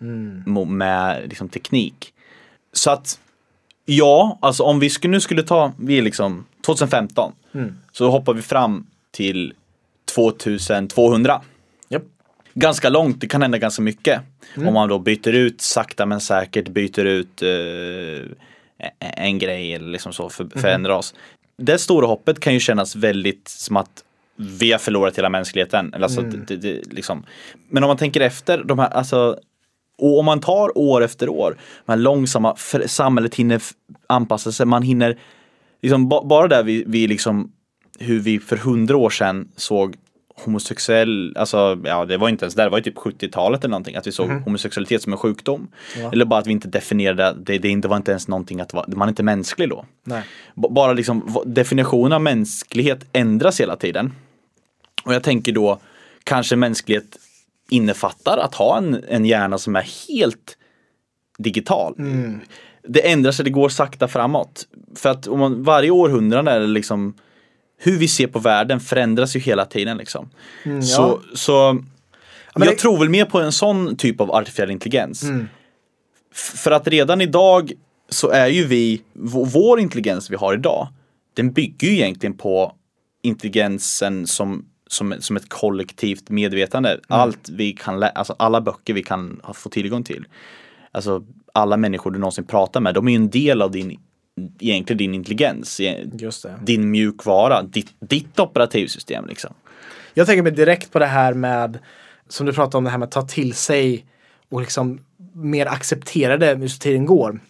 [0.46, 2.12] mo- med liksom, teknik.
[2.72, 3.18] Så att
[3.84, 7.32] ja, alltså om vi skulle, nu skulle ta, vi är liksom 2015.
[7.92, 9.54] Så hoppar vi fram till
[10.14, 11.40] 2200
[11.88, 12.02] Japp.
[12.54, 14.20] ganska långt, det kan hända ganska mycket.
[14.56, 18.26] Om man då byter ut sakta men säkert, byter ut eh,
[18.98, 21.14] en grej eller liksom så för, för en ras.
[21.56, 24.04] Det stora hoppet kan ju kännas väldigt som att
[24.36, 25.94] vi har förlorat hela mänskligheten.
[25.94, 27.24] Alltså, det, det, liksom.
[27.68, 29.38] Men om man tänker efter, de här, alltså,
[29.98, 33.62] och om man tar år efter år, de här långsamma, samhället hinner
[34.06, 35.18] anpassa sig, man hinner,
[35.82, 37.52] liksom, ba, bara där vi, vi liksom,
[38.00, 39.96] hur vi för hundra år sedan såg
[40.44, 43.96] homosexuell, alltså ja det var inte ens där, det var ju typ 70-talet eller någonting,
[43.96, 45.68] att vi såg homosexualitet som en sjukdom.
[46.12, 49.02] Eller bara att vi inte definierade, det, det inte var inte ens någonting att man
[49.02, 49.84] är inte mänsklig då.
[50.04, 50.22] Nej.
[50.54, 54.12] Bara liksom definitionen av mänsklighet ändras hela tiden.
[55.04, 55.78] Och jag tänker då
[56.24, 57.16] kanske mänsklighet
[57.70, 60.56] innefattar att ha en, en hjärna som är helt
[61.38, 61.94] digital.
[62.82, 64.66] Det ändrar sig, det går sakta framåt.
[64.96, 67.14] För att om man, varje århundrade är det liksom
[67.82, 70.30] hur vi ser på världen förändras ju hela tiden liksom.
[70.64, 70.82] ja.
[70.82, 71.82] Så, så men
[72.54, 72.76] jag det- Mm.
[72.76, 75.22] tror väl mer på en sån typ av artificiell intelligens.
[76.34, 77.72] F- För att redan idag
[78.08, 79.02] så är ju vi,
[79.52, 80.88] vår intelligens vi har idag,
[81.34, 82.72] den bygger ju egentligen på
[83.22, 87.00] intelligensen som, som, som ett kollektivt medvetande.
[87.08, 90.24] Allt vi kan, alltså alla böcker vi kan få tillgång till.
[90.92, 93.98] Alltså alla människor du någonsin pratar med, de är ju en del av din,
[94.58, 95.80] egentligen din intelligens.
[95.80, 96.04] e-.
[96.62, 99.54] Din mjukvara, ditt, ditt operativsystem liksom.
[100.14, 101.78] Jag tänker mig direkt på det här med,
[102.28, 104.04] som du pratade om, det här med att ta till sig
[104.48, 105.00] och liksom
[105.32, 107.40] mer acceptera det ju tiden går.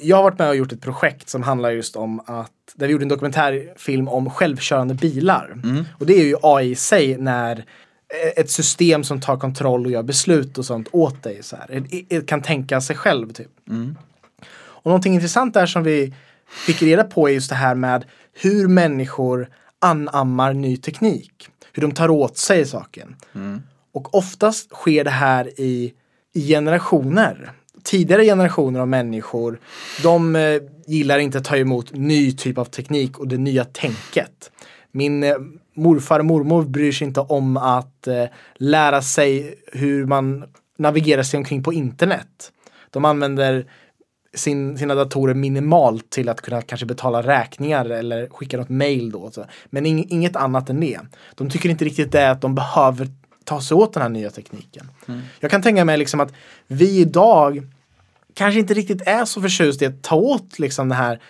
[0.00, 2.92] Jag har varit med och gjort ett projekt som handlar just om att, där vi
[2.92, 5.60] gjorde en dokumentärfilm om självkörande bilar.
[5.98, 9.92] Och det är ju AI i sig när eh, ett system som tar kontroll och
[9.92, 11.42] gör beslut och sånt åt dig.
[11.42, 12.20] Så här.
[12.26, 13.50] Kan tänka sig själv typ.
[14.82, 16.14] Och någonting intressant där som vi
[16.66, 21.48] fick reda på är just det här med hur människor anammar ny teknik.
[21.72, 23.16] Hur de tar åt sig saken.
[23.92, 25.92] Och oftast sker det här i,
[26.32, 27.52] i generationer.
[27.84, 29.60] Tidigare generationer av människor,
[30.02, 34.50] de eh, gillar inte att ta emot ny typ av teknik och det nya tänket.
[34.92, 35.36] Min eh,
[35.74, 40.44] morfar och mormor bryr sig inte om att eh, lära sig hur man
[40.78, 42.52] navigerar sig omkring på internet.
[42.90, 43.66] De använder
[44.34, 49.30] sin, sina datorer minimalt till att kunna kanske betala räkningar eller skicka något mail då.
[49.30, 49.44] Så.
[49.66, 51.00] Men ing, inget annat än det.
[51.34, 53.08] De tycker inte riktigt det att de behöver
[53.44, 54.90] ta sig åt den här nya tekniken.
[55.40, 56.32] Jag kan tänka mig liksom att
[56.66, 57.66] vi idag
[58.34, 61.20] kanske inte riktigt är så förtjust i att ta åt liksom det här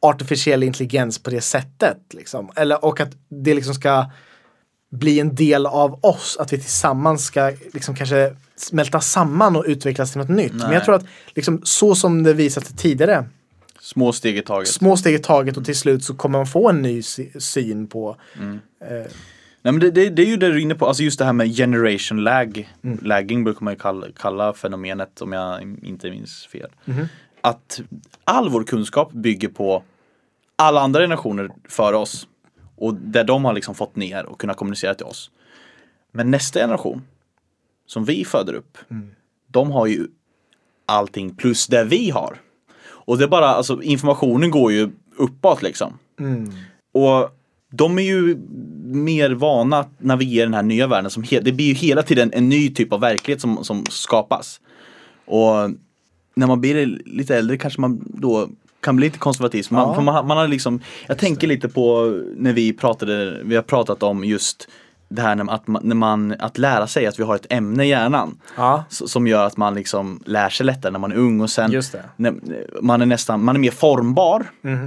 [0.00, 1.98] artificiell intelligens på det sättet.
[2.10, 2.50] Liksom.
[2.56, 4.10] Eller, och att det liksom ska
[4.90, 6.36] bli en del av oss.
[6.40, 10.52] Att vi tillsammans ska liksom kanske smälta samman och utvecklas till något nytt.
[10.54, 13.24] Men jag tror att liksom, så som det visat sig tidigare
[13.80, 14.68] Små steg i taget.
[14.68, 17.86] små steg i taget och till slut så kommer man få en ny sy- syn
[17.86, 18.16] på
[18.80, 19.06] eh,
[19.62, 21.24] Nej, men det, det, det är ju det du är inne på, alltså just det
[21.24, 22.74] här med generation lag.
[23.02, 26.70] Lagging brukar man ju kalla, kalla fenomenet om jag inte minns fel.
[27.40, 27.80] Att
[28.24, 29.82] all vår kunskap bygger på
[30.56, 32.26] alla andra generationer före oss.
[32.76, 35.30] Och där de har liksom fått ner och kunnat kommunicera till oss.
[36.12, 37.02] Men nästa generation,
[37.86, 38.78] som vi föder upp,
[39.46, 40.06] de har ju
[40.86, 42.40] allting plus det vi har.
[42.88, 45.98] Och det är bara, alltså informationen går ju uppåt liksom.
[46.92, 47.30] Och
[47.70, 48.36] de är ju
[48.84, 51.10] mer vana att navigera den här nya världen.
[51.10, 54.60] Som det blir ju hela tiden en ny typ av verklighet som, som skapas.
[55.24, 55.70] Och
[56.34, 58.48] när man blir lite äldre kanske man då
[58.86, 59.62] kan bli lite konservativ.
[59.62, 60.00] Så Man, Ja.
[60.00, 64.24] man, man har liksom, jag tänker lite på när vi pratade, vi har pratat om
[64.24, 64.68] just
[65.08, 67.84] det här när, att, man, när man, att lära sig att vi har ett ämne
[67.84, 68.38] i hjärnan.
[68.56, 68.84] Ja.
[68.88, 71.70] Som gör att man liksom lär sig lättare när man är ung och sen
[72.16, 72.34] när,
[72.82, 74.46] man är nästan, man är mer formbar.
[74.64, 74.78] Eh,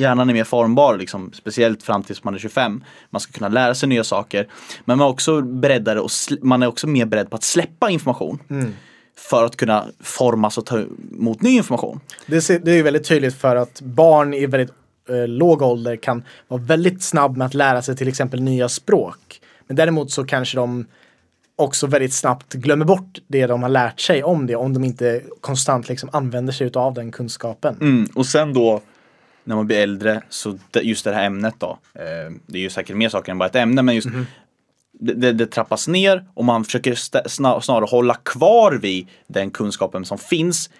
[0.00, 2.84] Hjärnan är mer formbar, liksom, speciellt fram tills man är 25.
[3.10, 4.46] Man ska kunna lära sig nya saker.
[4.84, 6.10] Men man är också beredare och
[6.42, 8.38] man är också mer beredd på att släppa information.
[8.50, 8.72] Mm.
[9.16, 12.00] För att kunna formas och ta emot ny information.
[12.26, 14.74] Det, är ju väldigt tydligt för att barn i väldigt
[15.08, 19.40] eh, låg ålder kan vara väldigt snabb med att lära sig till exempel nya språk.
[19.66, 20.86] Men däremot så kanske de
[21.56, 25.22] också väldigt snabbt glömmer bort det de har lärt sig om det om de inte
[25.40, 27.76] konstant liksom använder sig av den kunskapen.
[27.80, 28.80] Mm, och sen då
[29.44, 31.78] när man blir äldre så just det här ämnet då.
[31.94, 34.24] Eh, det är ju säkert mer saker än bara ett ämne men just det,
[35.02, 36.94] det, det trappas ner och man försöker
[37.60, 40.70] snarare hålla kvar vid den kunskapen som finns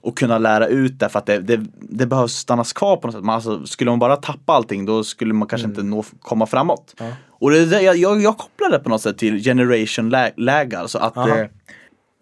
[0.00, 3.14] och kunna lära ut det för att det, det, det behövs stannas kvar på något
[3.14, 3.24] sätt.
[3.24, 6.94] Man, alltså, skulle man bara tappa allting då skulle man kanske inte nå, komma framåt.
[7.28, 10.98] Och det, jag, jag, jag kopplar det på något sätt till generation lag, lag alltså
[10.98, 11.46] att eh,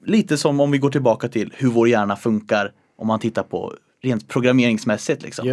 [0.07, 3.75] lite som om vi går tillbaka till hur vår hjärna funkar om man tittar på
[4.03, 5.47] rent programmeringsmässigt liksom.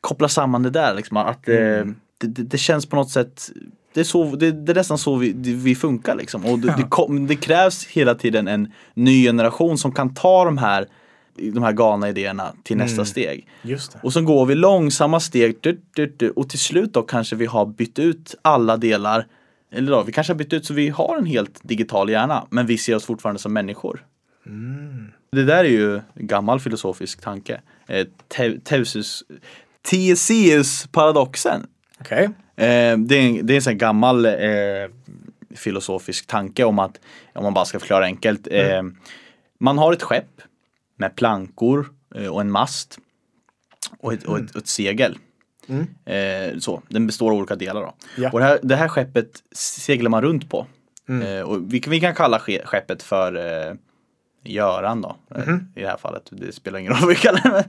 [0.00, 3.50] Koppla samman det där liksom att eh, det, det, det känns på något sätt
[3.94, 6.46] det är, så, det, det är nästan så vi, det, vi funkar liksom.
[6.46, 10.86] Och det, kom, det krävs hela tiden en ny generation som kan ta de här,
[11.52, 13.48] de här galna idéerna till nästa steg.
[13.62, 13.98] Just det.
[14.02, 17.46] Och så går vi långsamma steg du, du, du, och till slut då kanske vi
[17.46, 19.26] har bytt ut alla delar.
[19.72, 22.66] Eller då, vi kanske har bytt ut så vi har en helt digital hjärna men
[22.66, 24.04] vi ser oss fortfarande som människor.
[25.32, 27.60] Det där är ju gammal filosofisk tanke.
[27.86, 29.24] Eh, Te- Teusus,
[29.90, 31.66] Theseus-paradoxen.
[32.00, 32.30] Okej.
[32.56, 34.32] Eh, det, är en, det är en gammal eh,
[35.54, 37.00] filosofisk tanke om att,
[37.32, 38.48] om man bara ska förklara enkelt.
[38.50, 38.82] Eh,
[39.60, 40.40] man har ett skepp
[40.96, 41.88] med plankor
[42.30, 42.98] och en mast
[43.98, 45.18] och ett, och ett, och ett segel.
[46.04, 47.94] Eh, så, den består av olika delar då.
[48.16, 48.30] Ja.
[48.32, 50.66] Och det här, det här skeppet seglar man runt på.
[51.22, 53.34] Eh, och vi, kan- vi kan kalla ske- skeppet för
[53.68, 53.74] eh,
[54.44, 55.16] Göran då.
[55.34, 56.22] eh, I det här fallet.
[56.30, 57.64] Det spelar ingen roll vad vi kallar det.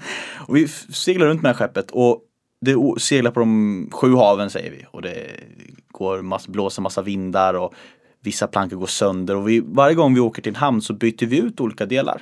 [0.47, 2.21] Och vi seglar runt med skeppet och
[2.65, 4.85] det seglar på de sju haven säger vi.
[4.91, 5.43] Och det
[5.87, 7.73] går massa, blåser massa vindar och
[8.19, 9.35] vissa plankor går sönder.
[9.35, 12.21] Och vi, varje gång vi åker till en hamn så byter vi ut olika delar.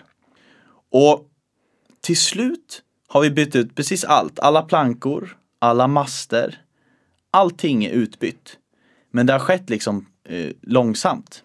[0.91, 1.29] Och
[2.01, 4.39] till slut har vi bytt ut precis allt.
[4.39, 6.61] Alla plankor, alla master.
[7.31, 8.57] Allting är utbytt.
[9.11, 11.43] Men det har skett liksom eh, långsamt.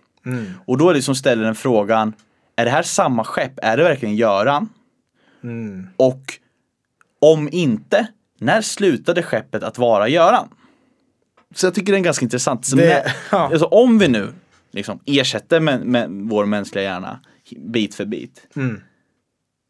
[0.66, 2.12] Och då är det som ställer den frågan.
[2.56, 3.52] Är det här samma skepp?
[3.62, 4.68] Är det verkligen Göran?
[5.96, 6.22] Och
[7.20, 10.48] om inte, när slutade skeppet att vara Göran?
[11.54, 12.66] Så jag tycker det är ganska intressant.
[12.66, 13.38] Så Det- när, ja.
[13.38, 14.32] alltså om vi nu
[14.70, 17.20] liksom ersätter med, med vår mänskliga hjärna
[17.56, 18.46] bit för bit.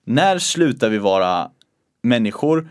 [0.06, 1.50] När slutar vi vara
[2.02, 2.68] människor?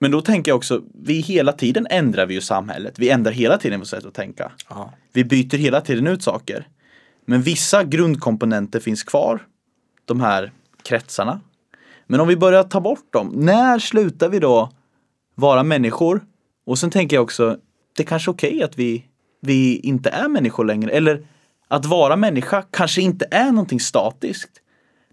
[0.00, 2.98] Men då tänker jag också, vi hela tiden ändrar vi ju samhället.
[2.98, 4.52] Vi ändrar hela tiden vårt sätt att tänka.
[4.68, 4.92] Ja.
[5.12, 6.68] Vi byter hela tiden ut saker.
[7.24, 9.46] Men vissa grundkomponenter finns kvar.
[10.04, 11.40] De här kretsarna.
[12.06, 14.72] Men om vi börjar ta bort dem, när slutar vi då
[15.38, 16.20] vara människor?
[16.66, 17.56] Och sen tänker jag också,
[17.96, 19.04] det är kanske är okej att vi,
[19.40, 20.90] vi inte är människor längre.
[20.90, 21.26] Eller
[21.68, 24.50] att vara människa kanske inte är någonting statiskt.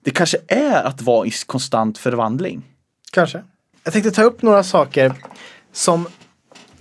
[0.03, 2.63] Det kanske är att vara i konstant förvandling.
[3.11, 3.43] Kanske.
[3.83, 5.13] Jag tänkte ta upp några saker
[5.71, 6.07] som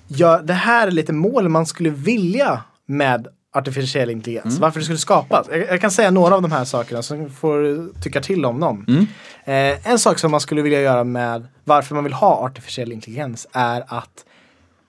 [0.07, 4.59] gör det här är lite mål man skulle vilja med artificiell intelligens.
[4.61, 5.47] Varför det skulle skapas.
[5.51, 8.61] Jag, jag kan säga några av de här sakerna så får du tycka till om
[8.61, 8.85] dem.
[9.45, 13.47] Eh, en sak som man skulle vilja göra med varför man vill ha artificiell intelligens
[13.53, 14.25] är att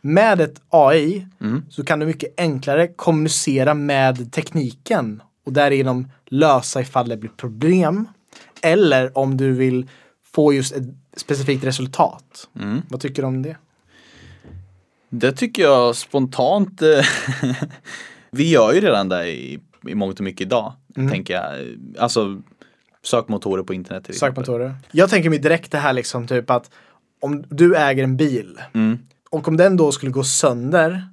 [0.01, 1.27] med ett AI
[1.69, 8.07] så kan du mycket enklare kommunicera med tekniken och därigenom lösa ifall det blir problem.
[8.61, 9.89] Eller om du vill
[10.33, 10.83] få just ett
[11.17, 12.47] specifikt resultat.
[12.89, 13.57] Vad tycker du om det?
[15.09, 16.81] Det tycker jag spontant.
[18.35, 20.73] vi gör ju redan det i, i mångt och mycket idag.
[20.95, 21.43] Tänker jag.
[21.99, 22.41] Alltså
[23.03, 24.45] sökmotorer på internet till exempel.
[24.45, 24.75] Sökmotorer.
[24.91, 26.71] Jag tänker mig direkt det här liksom typ att
[27.21, 28.97] om du äger en bil Mm.
[29.29, 31.07] och om den då skulle gå sönder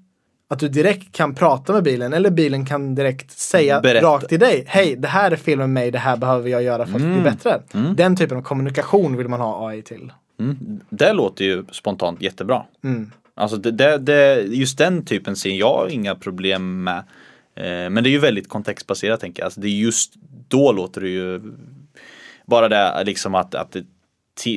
[0.48, 4.06] att du direkt kan prata med bilen eller bilen kan direkt säga Berätta.
[4.06, 4.64] rakt till dig.
[4.66, 7.12] Hej, det här är fel med mig, det här behöver jag göra för att Mm.
[7.12, 7.62] bli bättre.
[7.96, 10.12] Den typen av kommunikation vill man ha AI till.
[10.40, 10.80] Mm.
[10.90, 12.62] Det låter ju spontant jättebra.
[12.85, 13.11] Mm.
[13.35, 16.99] Alltså det, det, det, just den typen ser jag inga problem med.
[17.55, 19.47] Eh, men det är ju väldigt kontextbaserat tänker jag.
[19.47, 20.14] Alltså det är just
[20.49, 21.40] då låter det ju
[22.47, 23.77] bara det liksom att, att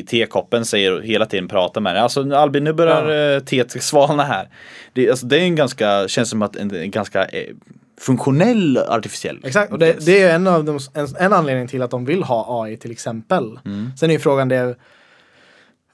[0.07, 2.01] tekoppen säger hela tiden pratar med dig.
[2.01, 3.39] Alltså Albin nu börjar ja.
[3.39, 4.49] teet svalna här.
[4.93, 7.55] Det, alltså, det är en ganska, känns som att en, en ganska eh,
[7.99, 11.91] funktionell artificiell Exakt, och det, det är en, av de, en, en anledning till att
[11.91, 13.59] de vill ha AI till exempel.
[13.65, 13.91] Mm.
[13.97, 14.75] Sen är ju frågan det,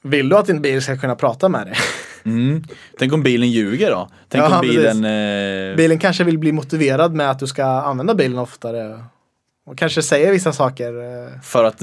[0.02, 1.74] vill du att din bil ska kunna prata med dig?
[2.24, 2.62] Mm.
[2.98, 4.08] Tänk om bilen ljuger då?
[4.28, 5.04] Tänk Ja, om bilen...
[5.04, 9.04] Eh, Bilen kanske vill bli motiverad med att du ska använda bilen oftare.
[9.66, 10.92] Och kanske säger vissa saker.
[11.02, 11.80] eh, för att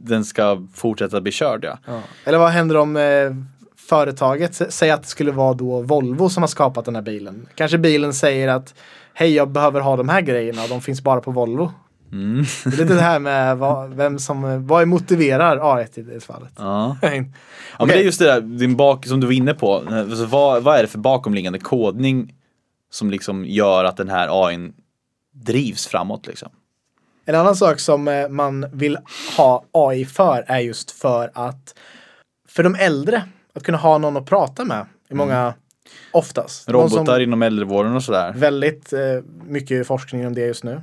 [0.00, 1.78] den ska fortsätta bli körd ja.
[1.86, 2.00] Ja.
[2.24, 3.02] Eller vad händer om eh,
[3.88, 7.48] företaget sä- säger att det skulle vara då Volvo som har skapat den här bilen.
[7.54, 8.74] Kanske bilen säger att
[9.14, 11.72] hej jag behöver ha de här grejerna och de finns bara på Volvo.
[12.12, 12.44] Mm.
[12.64, 16.52] Det är lite det här med vad, vem som, vad motiverar A1 i det fallet.
[16.56, 16.96] ja.
[17.78, 19.74] Ja men det är just det där, din bak, som du var inne på.
[19.76, 22.34] Alltså, vad, vad är det för bakomliggande kodning
[22.90, 24.72] som liksom gör att den här AIn
[25.34, 26.48] drivs framåt liksom?
[27.24, 28.98] En annan sak som eh, man vill
[29.36, 31.74] ha AI för är just för att
[32.48, 33.22] för de äldre
[33.54, 35.54] att kunna ha någon att prata med i många
[36.12, 36.68] oftast.
[36.68, 38.32] Någon som- Robotar inom äldrevården och sådär.
[38.36, 39.00] Väldigt eh,
[39.46, 40.82] mycket forskning om det just nu.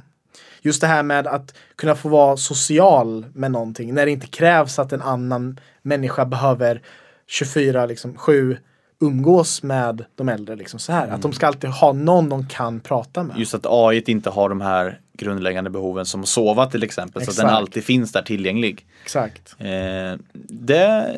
[0.66, 4.80] Just det här med att kunna få vara social med någonting när det inte krävs
[4.80, 6.82] att en annan människa behöver
[7.28, 8.58] 24 liksom 7
[9.00, 11.08] umgås med de äldre liksom så här.
[11.08, 13.38] Att de ska alltid ha någon de kan prata med.
[13.38, 17.26] Just att AI inte har de här grundläggande behoven som att sova till exempel.
[17.26, 17.58] Så att den Exakt.
[17.58, 18.86] alltid finns där tillgänglig.
[19.04, 19.56] Exakt.
[19.60, 21.16] Eh, det,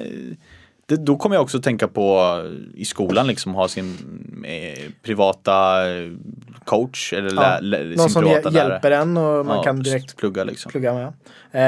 [0.89, 2.21] det, då kommer jag också tänka på
[2.75, 3.97] i skolan liksom ha sin
[4.45, 6.11] eh, privata eh,
[6.65, 8.71] coach eller Ja, lä, lä, Någon som privata hj- lärare.
[8.71, 10.71] hjälper en och man Ja, kan direkt plugga liksom.
[10.71, 11.13] plugga med.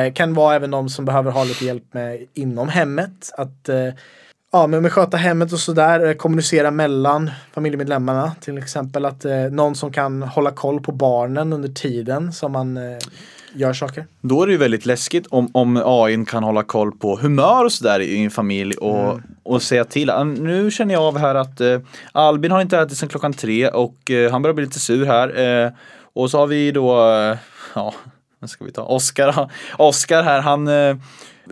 [0.07, 3.31] Eh, kan vara även de som behöver ha lite hjälp med inom hemmet.
[3.37, 3.87] Att eh,
[4.51, 6.05] ja, men med sköta hemmet och sådär.
[6.07, 8.31] Eh, kommunicera mellan familjemedlemmarna.
[8.41, 12.77] Till exempel att eh, någon som kan hålla koll på barnen under tiden som man
[12.77, 12.97] eh,
[13.53, 14.05] gör saker.
[14.21, 17.71] Då är det ju väldigt läskigt om, om AI kan hålla koll på humör och
[17.71, 19.21] sådär i en familj och, Mm.
[19.43, 20.09] och säga till.
[20.09, 21.79] "Ah, Nu känner jag av här att eh,
[22.11, 25.39] Albin har inte ätit sedan klockan tre och eh, han börjar bli lite sur här.
[25.65, 25.71] Eh,
[26.13, 27.37] och så har vi då, eh,
[27.75, 27.93] ja,
[28.39, 28.81] vad ska vi ta?
[28.83, 30.73] Oskar, Oskar här, han eh,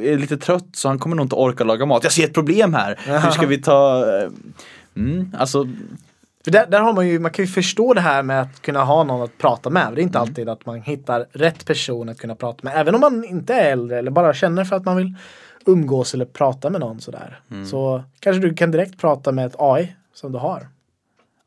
[0.01, 2.03] är lite trött så han kommer nog inte orka laga mat.
[2.03, 2.99] Jag ser ett problem här.
[3.23, 4.29] Hur ska vi ta eh,
[4.95, 5.67] Mm, alltså,
[6.47, 8.83] För där, där har man ju, man kan ju förstå det här med att kunna
[8.83, 9.93] ha någon att prata med.
[9.95, 10.29] Det är inte Mm.
[10.29, 12.73] alltid att man hittar rätt person att kunna prata med.
[12.77, 15.13] Även om man inte är äldre eller bara känner för att man vill
[15.65, 17.39] umgås eller prata med någon sådär.
[17.51, 17.65] Mm.
[17.65, 20.67] Så kanske du kan direkt prata med ett AI som du har.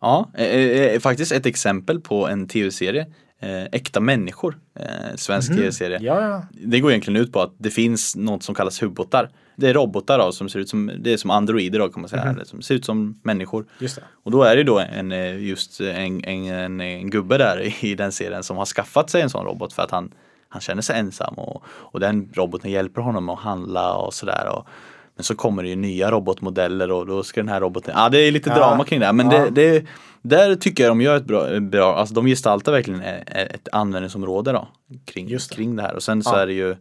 [0.01, 3.07] Ja, eh, eh, faktiskt ett exempel på en tv-serie.
[3.41, 4.87] Eh, Äkta människor, eh,
[5.17, 5.99] svensk tv-serie.
[6.03, 6.43] Ja, ja.
[6.51, 9.31] Det går egentligen ut på att det finns något som kallas hubbotar.
[9.61, 12.09] Det är robotar då, som ser ut som, det är som androider då kan man
[12.09, 13.65] säga, eller som ser ut som människor.
[14.25, 17.95] Och då är det då en, eh, just en, en, en, en gubbe där i-
[17.95, 20.13] den serien som har skaffat sig en sån robot för att han,
[20.49, 24.49] han känner sig ensam och, och den roboten hjälper honom att handla och sådär.
[24.57, 24.67] Och,
[25.17, 28.19] men så kommer det ju nya robotmodeller och då ska den här roboten, ja det
[28.19, 28.57] är lite Ja.
[28.57, 29.39] drama kring det här, men Ja.
[29.39, 29.85] det, det,
[30.23, 34.53] där tycker jag de gör ett bra, bra alltså de gestaltar verkligen ett, ett användningsområde
[34.53, 34.69] då
[35.05, 35.51] kring, det.
[35.51, 36.39] kring det här och sen så Ja.
[36.41, 36.77] är det ju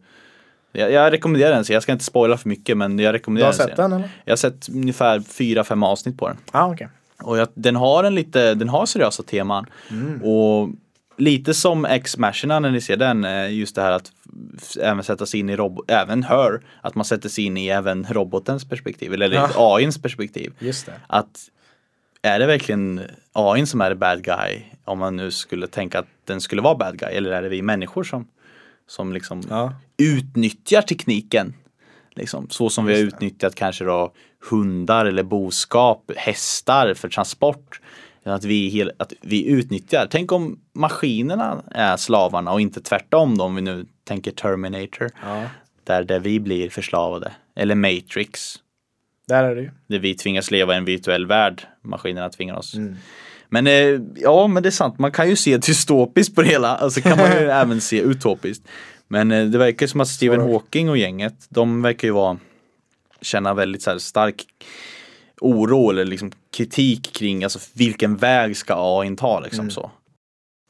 [0.71, 3.51] jag, jag rekommenderar den, så jag ska inte spoila för mycket men jag Du rekommenderar
[3.51, 3.67] har den.
[3.67, 4.09] sett den eller?
[4.25, 6.37] Jag har sett ungefär fyra, fem avsnitt på den.
[6.51, 6.87] Ah, okej.
[7.23, 9.65] Och jag, den har en lite, den har seriösa teman.
[9.91, 10.23] Mm.
[10.23, 10.69] Och
[11.17, 14.11] lite som X-Machina när ni ser den, eh, just det här att
[14.81, 18.05] även sätta sig in i robot, även Her, att man sätter sig in i även
[18.09, 19.49] robotens perspektiv, eller Ja.
[19.77, 20.53] AIns perspektiv.
[20.59, 20.93] Just det.
[21.07, 21.39] Att
[22.21, 23.01] är det verkligen
[23.33, 24.61] AIn som är bad guy?
[24.85, 27.61] Om man nu skulle tänka att den skulle vara bad guy, eller är det vi
[27.61, 28.27] människor som,
[28.87, 29.73] som liksom Ja.
[29.99, 31.53] Utnyttjar tekniken.
[32.15, 34.13] Liksom, så som vi har utnyttjat kanske då
[34.49, 37.81] hundar eller boskap, hästar för transport.
[38.23, 40.07] Att vi, hel, att vi utnyttjar.
[40.11, 45.09] Tänk om maskinerna är slavarna och inte tvärtom då, om vi nu tänker Terminator.
[45.23, 45.43] ja.
[45.83, 47.31] Där, där vi blir förslavade.
[47.55, 48.55] Eller Matrix.
[49.27, 49.71] Där är det ju.
[49.87, 51.67] Där vi tvingas leva i en virtuell värld.
[51.81, 52.75] Maskinerna tvingar oss.
[53.49, 54.99] Men eh, ja, men det är sant.
[54.99, 56.75] Man kan ju se dystopiskt på det hela.
[56.75, 58.67] Alltså kan man ju även se utopiskt.
[59.09, 60.41] Men eh, det verkar som att Stephen.
[60.41, 62.37] Hawking och gänget, de verkar ju vara
[63.21, 64.45] känna väldigt så stark
[65.41, 69.91] oro eller liksom kritik kring alltså vilken väg ska AI ta liksom så.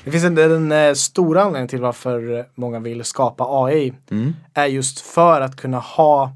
[0.04, 3.94] Det finns en, en, eh, stora anledning till varför många vill skapa AI.
[4.12, 4.36] Mm.
[4.54, 6.36] Är just för att kunna ha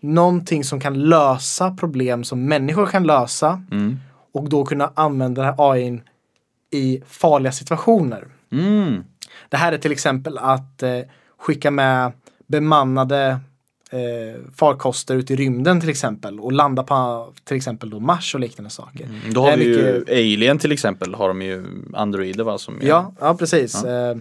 [0.00, 3.62] någonting som kan lösa problem som människor kan lösa
[4.32, 6.00] och då kunna använda den här AI
[6.70, 8.28] i farliga situationer.
[8.52, 9.04] Mm.
[9.48, 11.00] Det här är till exempel att eh,
[11.40, 12.12] skicka med
[12.46, 13.38] bemannade
[13.90, 18.40] eh, farkoster ut i rymden till exempel och landa på till exempel då Mars och
[18.40, 19.08] liknande saker.
[19.30, 22.58] Då Det har vi ju mycket- Alien till exempel, har de ju androider va?
[22.58, 23.84] Som är- Ja, ja precis.
[23.84, 24.16] Eh,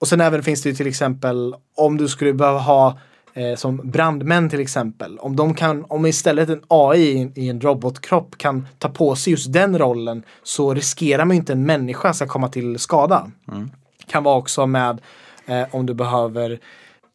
[0.00, 2.98] och sen även finns det ju till exempel om du skulle behöva ha
[3.34, 5.18] eh, som brandmän till exempel.
[5.18, 9.14] Om de kan, om istället en AI i en- i en robotkropp kan ta på
[9.16, 13.30] sig just den rollen så riskerar man ju inte en människa ska komma till skada.
[14.06, 15.00] Kan vara också med
[15.50, 16.60] eh, om du behöver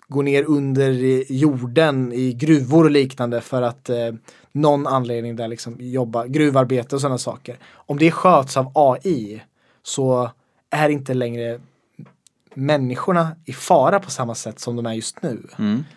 [0.08, 0.92] gå ner under
[1.32, 4.14] jorden i gruvor och liknande för att eh,
[4.52, 7.58] någon anledning där liksom jobba gruvarbete och sådana saker.
[7.74, 9.44] Om det sköts av AI
[9.84, 10.32] så
[10.70, 11.60] är inte längre
[12.54, 15.48] människorna i fara på samma sätt som de är just nu.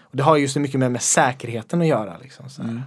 [0.00, 2.16] Och det har just mycket mer med säkerheten att göra.
[2.22, 2.82] Liksom, så här.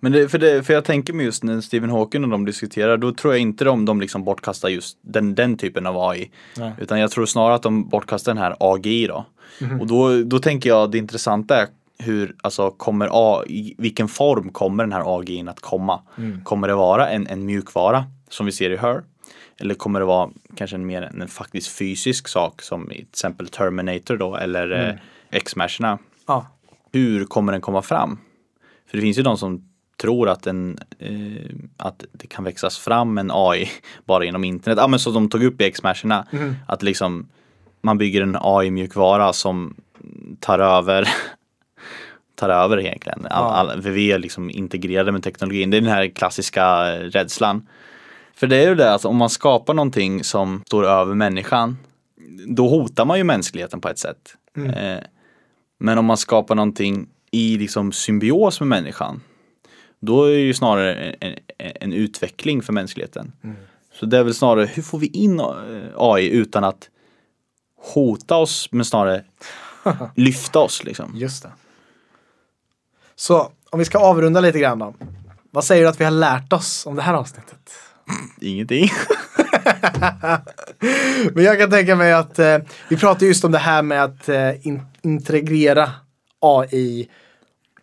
[0.00, 2.96] Men det, för, det, för jag tänker mig just när Stephen Hawking och de diskuterar,
[2.96, 6.30] då tror jag inte de, de liksom bortkastar just den, den typen av AI.
[6.56, 6.72] Nej.
[6.78, 9.24] Utan jag tror snarare att de bortkastar den här AGI då.
[9.80, 11.66] Och då, då tänker jag det intressanta är
[11.98, 16.02] hur, alltså kommer A, i vilken form kommer den här AGIn att komma?
[16.44, 19.02] Kommer det vara en, en mjukvara som vi ser i Her?
[19.60, 24.16] Eller kommer det vara kanske en mer en, faktisk fysisk sak som till exempel Terminator
[24.16, 24.96] då eller mm.
[25.30, 25.98] X-Machina?
[26.26, 26.46] Ja.
[26.92, 28.18] hur kommer den komma fram?
[28.90, 29.69] För det finns ju de som
[30.00, 33.70] tror att, den, eh, att det kan växas fram en AI
[34.04, 34.78] bara genom internet.
[34.78, 36.26] Ja men så de tog upp i X-Machina.
[36.66, 37.28] Att liksom
[37.82, 39.76] man bygger en AI-mjukvara som
[40.40, 41.08] tar över
[42.34, 43.26] tar över egentligen.
[43.30, 45.70] All, all, vi är liksom integrerade med teknologin.
[45.70, 47.66] Det är den här klassiska eh, rädslan.
[48.34, 51.76] För det är ju det att om man skapar någonting som står över människan
[52.46, 54.36] då hotar man ju mänskligheten på ett sätt.
[54.56, 55.04] Eh,
[55.78, 59.20] men om man skapar någonting i liksom symbios med människan
[60.00, 63.32] då är det ju snarare en, en, en utveckling för mänskligheten.
[63.92, 65.46] Så det är väl snarare hur får vi in eh,
[65.96, 66.88] AI utan att
[67.94, 69.24] hota oss men snarare
[70.16, 71.12] lyfta oss liksom.
[71.16, 71.50] Just det.
[73.16, 74.94] Så om vi ska avrunda lite grann då.
[75.50, 77.72] Vad säger du att vi har lärt oss om det här avsnittet?
[78.40, 78.90] Ingenting.
[81.34, 84.28] Men jag kan tänka mig att eh, vi pratar just om det här med att
[84.28, 85.90] eh, in, integrera
[86.40, 87.08] AI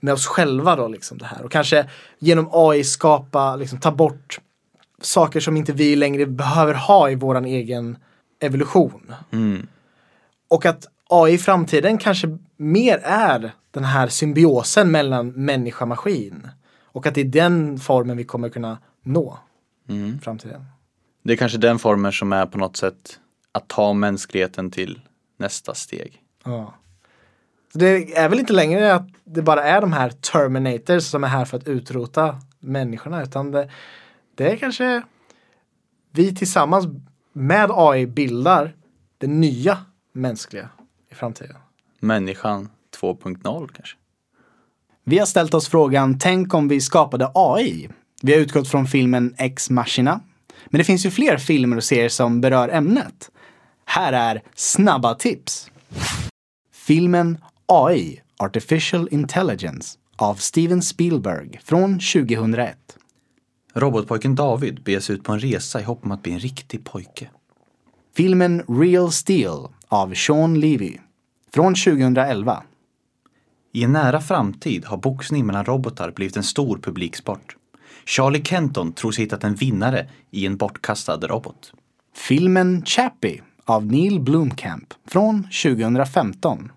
[0.08, 1.44] med oss själva då liksom det här.
[1.44, 1.90] Och kanske
[2.20, 4.40] genom AI skapa, liksom ta bort
[5.02, 7.98] saker som inte vi längre behöver ha i våran egen
[8.40, 9.14] evolution.
[10.48, 16.50] Och att AI i framtiden kanske mer är den här symbiosen mellan människa och maskin.
[16.84, 19.38] Och att det är den formen vi kommer kunna nå
[19.90, 20.66] i framtiden.
[21.24, 23.20] Det är kanske den formen som är på något sätt
[23.52, 25.02] att ta mänskligheten till
[25.38, 26.22] nästa steg.
[26.44, 26.74] Ja.
[27.78, 31.28] Så det är väl inte längre att det bara är de här Terminators som är
[31.28, 33.70] här för att utrota människorna utan det,
[34.36, 35.02] det är kanske
[36.12, 36.86] vi tillsammans
[37.34, 38.76] med AI bildar
[39.18, 39.78] det nya
[40.14, 40.70] mänskliga
[41.12, 41.56] i framtiden.
[42.00, 42.70] Människan
[43.02, 43.98] 2.0 kanske.
[45.04, 47.90] Vi har ställt oss frågan, tänk om vi skapade AI?
[48.22, 50.20] Vi har utgått från filmen Ex Machina.
[50.66, 53.32] Men det finns ju fler filmer och serier som berör ämnet.
[53.86, 55.72] Här är snabba tips.
[56.72, 57.38] Filmen
[57.70, 62.78] AI, Artificial Intelligence av Steven Spielberg från 2001.
[63.74, 67.30] Robotpojken David beger ut på en resa i hopp om att bli en riktig pojke.
[68.16, 70.98] Filmen Real Steel av Sean Levy
[71.54, 72.64] från 2011.
[73.74, 77.56] I en nära framtid har boxning mellan robotar blivit en stor publiksport.
[78.06, 81.74] Charlie Kenton tror sig hittat en vinnare i en bortkastad robot.
[82.16, 86.72] Filmen Chappie av Neil Blomkamp från 2015.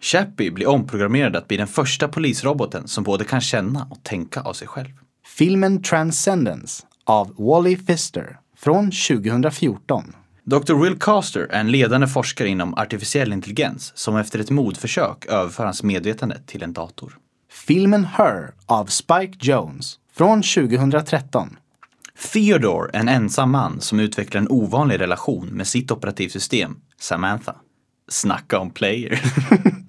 [0.00, 4.52] Chappie blir omprogrammerad att bli den första polisroboten som både kan känna och tänka av
[4.52, 4.90] sig själv.
[5.26, 10.14] Filmen Transcendence av Wally Pfister från 2014.
[10.44, 10.74] Dr.
[10.74, 15.82] Will Caster är en ledande forskare inom artificiell intelligens som efter ett modförsök överför hans
[15.82, 17.16] medvetande till en dator.
[17.52, 21.56] Filmen Her av Spike Jones från 2013.
[22.32, 27.54] Theodore är en ensam man som utvecklar en ovanlig relation med sitt operativsystem, Samantha.
[28.08, 29.20] Snacka om player.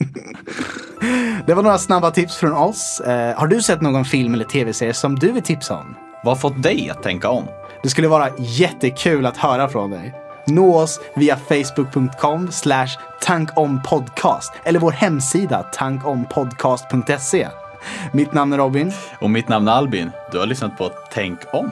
[1.45, 2.99] Det var några snabba tips från oss.
[2.99, 5.95] Eh, har du sett någon film eller tv-serie som du vill tipsa om?
[6.24, 7.43] Vad har fått dig att tänka om?
[7.84, 10.14] Det skulle vara jättekul att höra från dig.
[10.47, 12.49] Nå oss via facebook.com
[13.22, 17.47] tankompodcast eller vår hemsida tankompodcast.se.
[18.12, 18.93] Mitt namn är Robin.
[19.20, 20.12] Och mitt namn är Albin.
[20.32, 21.72] Du har lyssnat på Tänk om.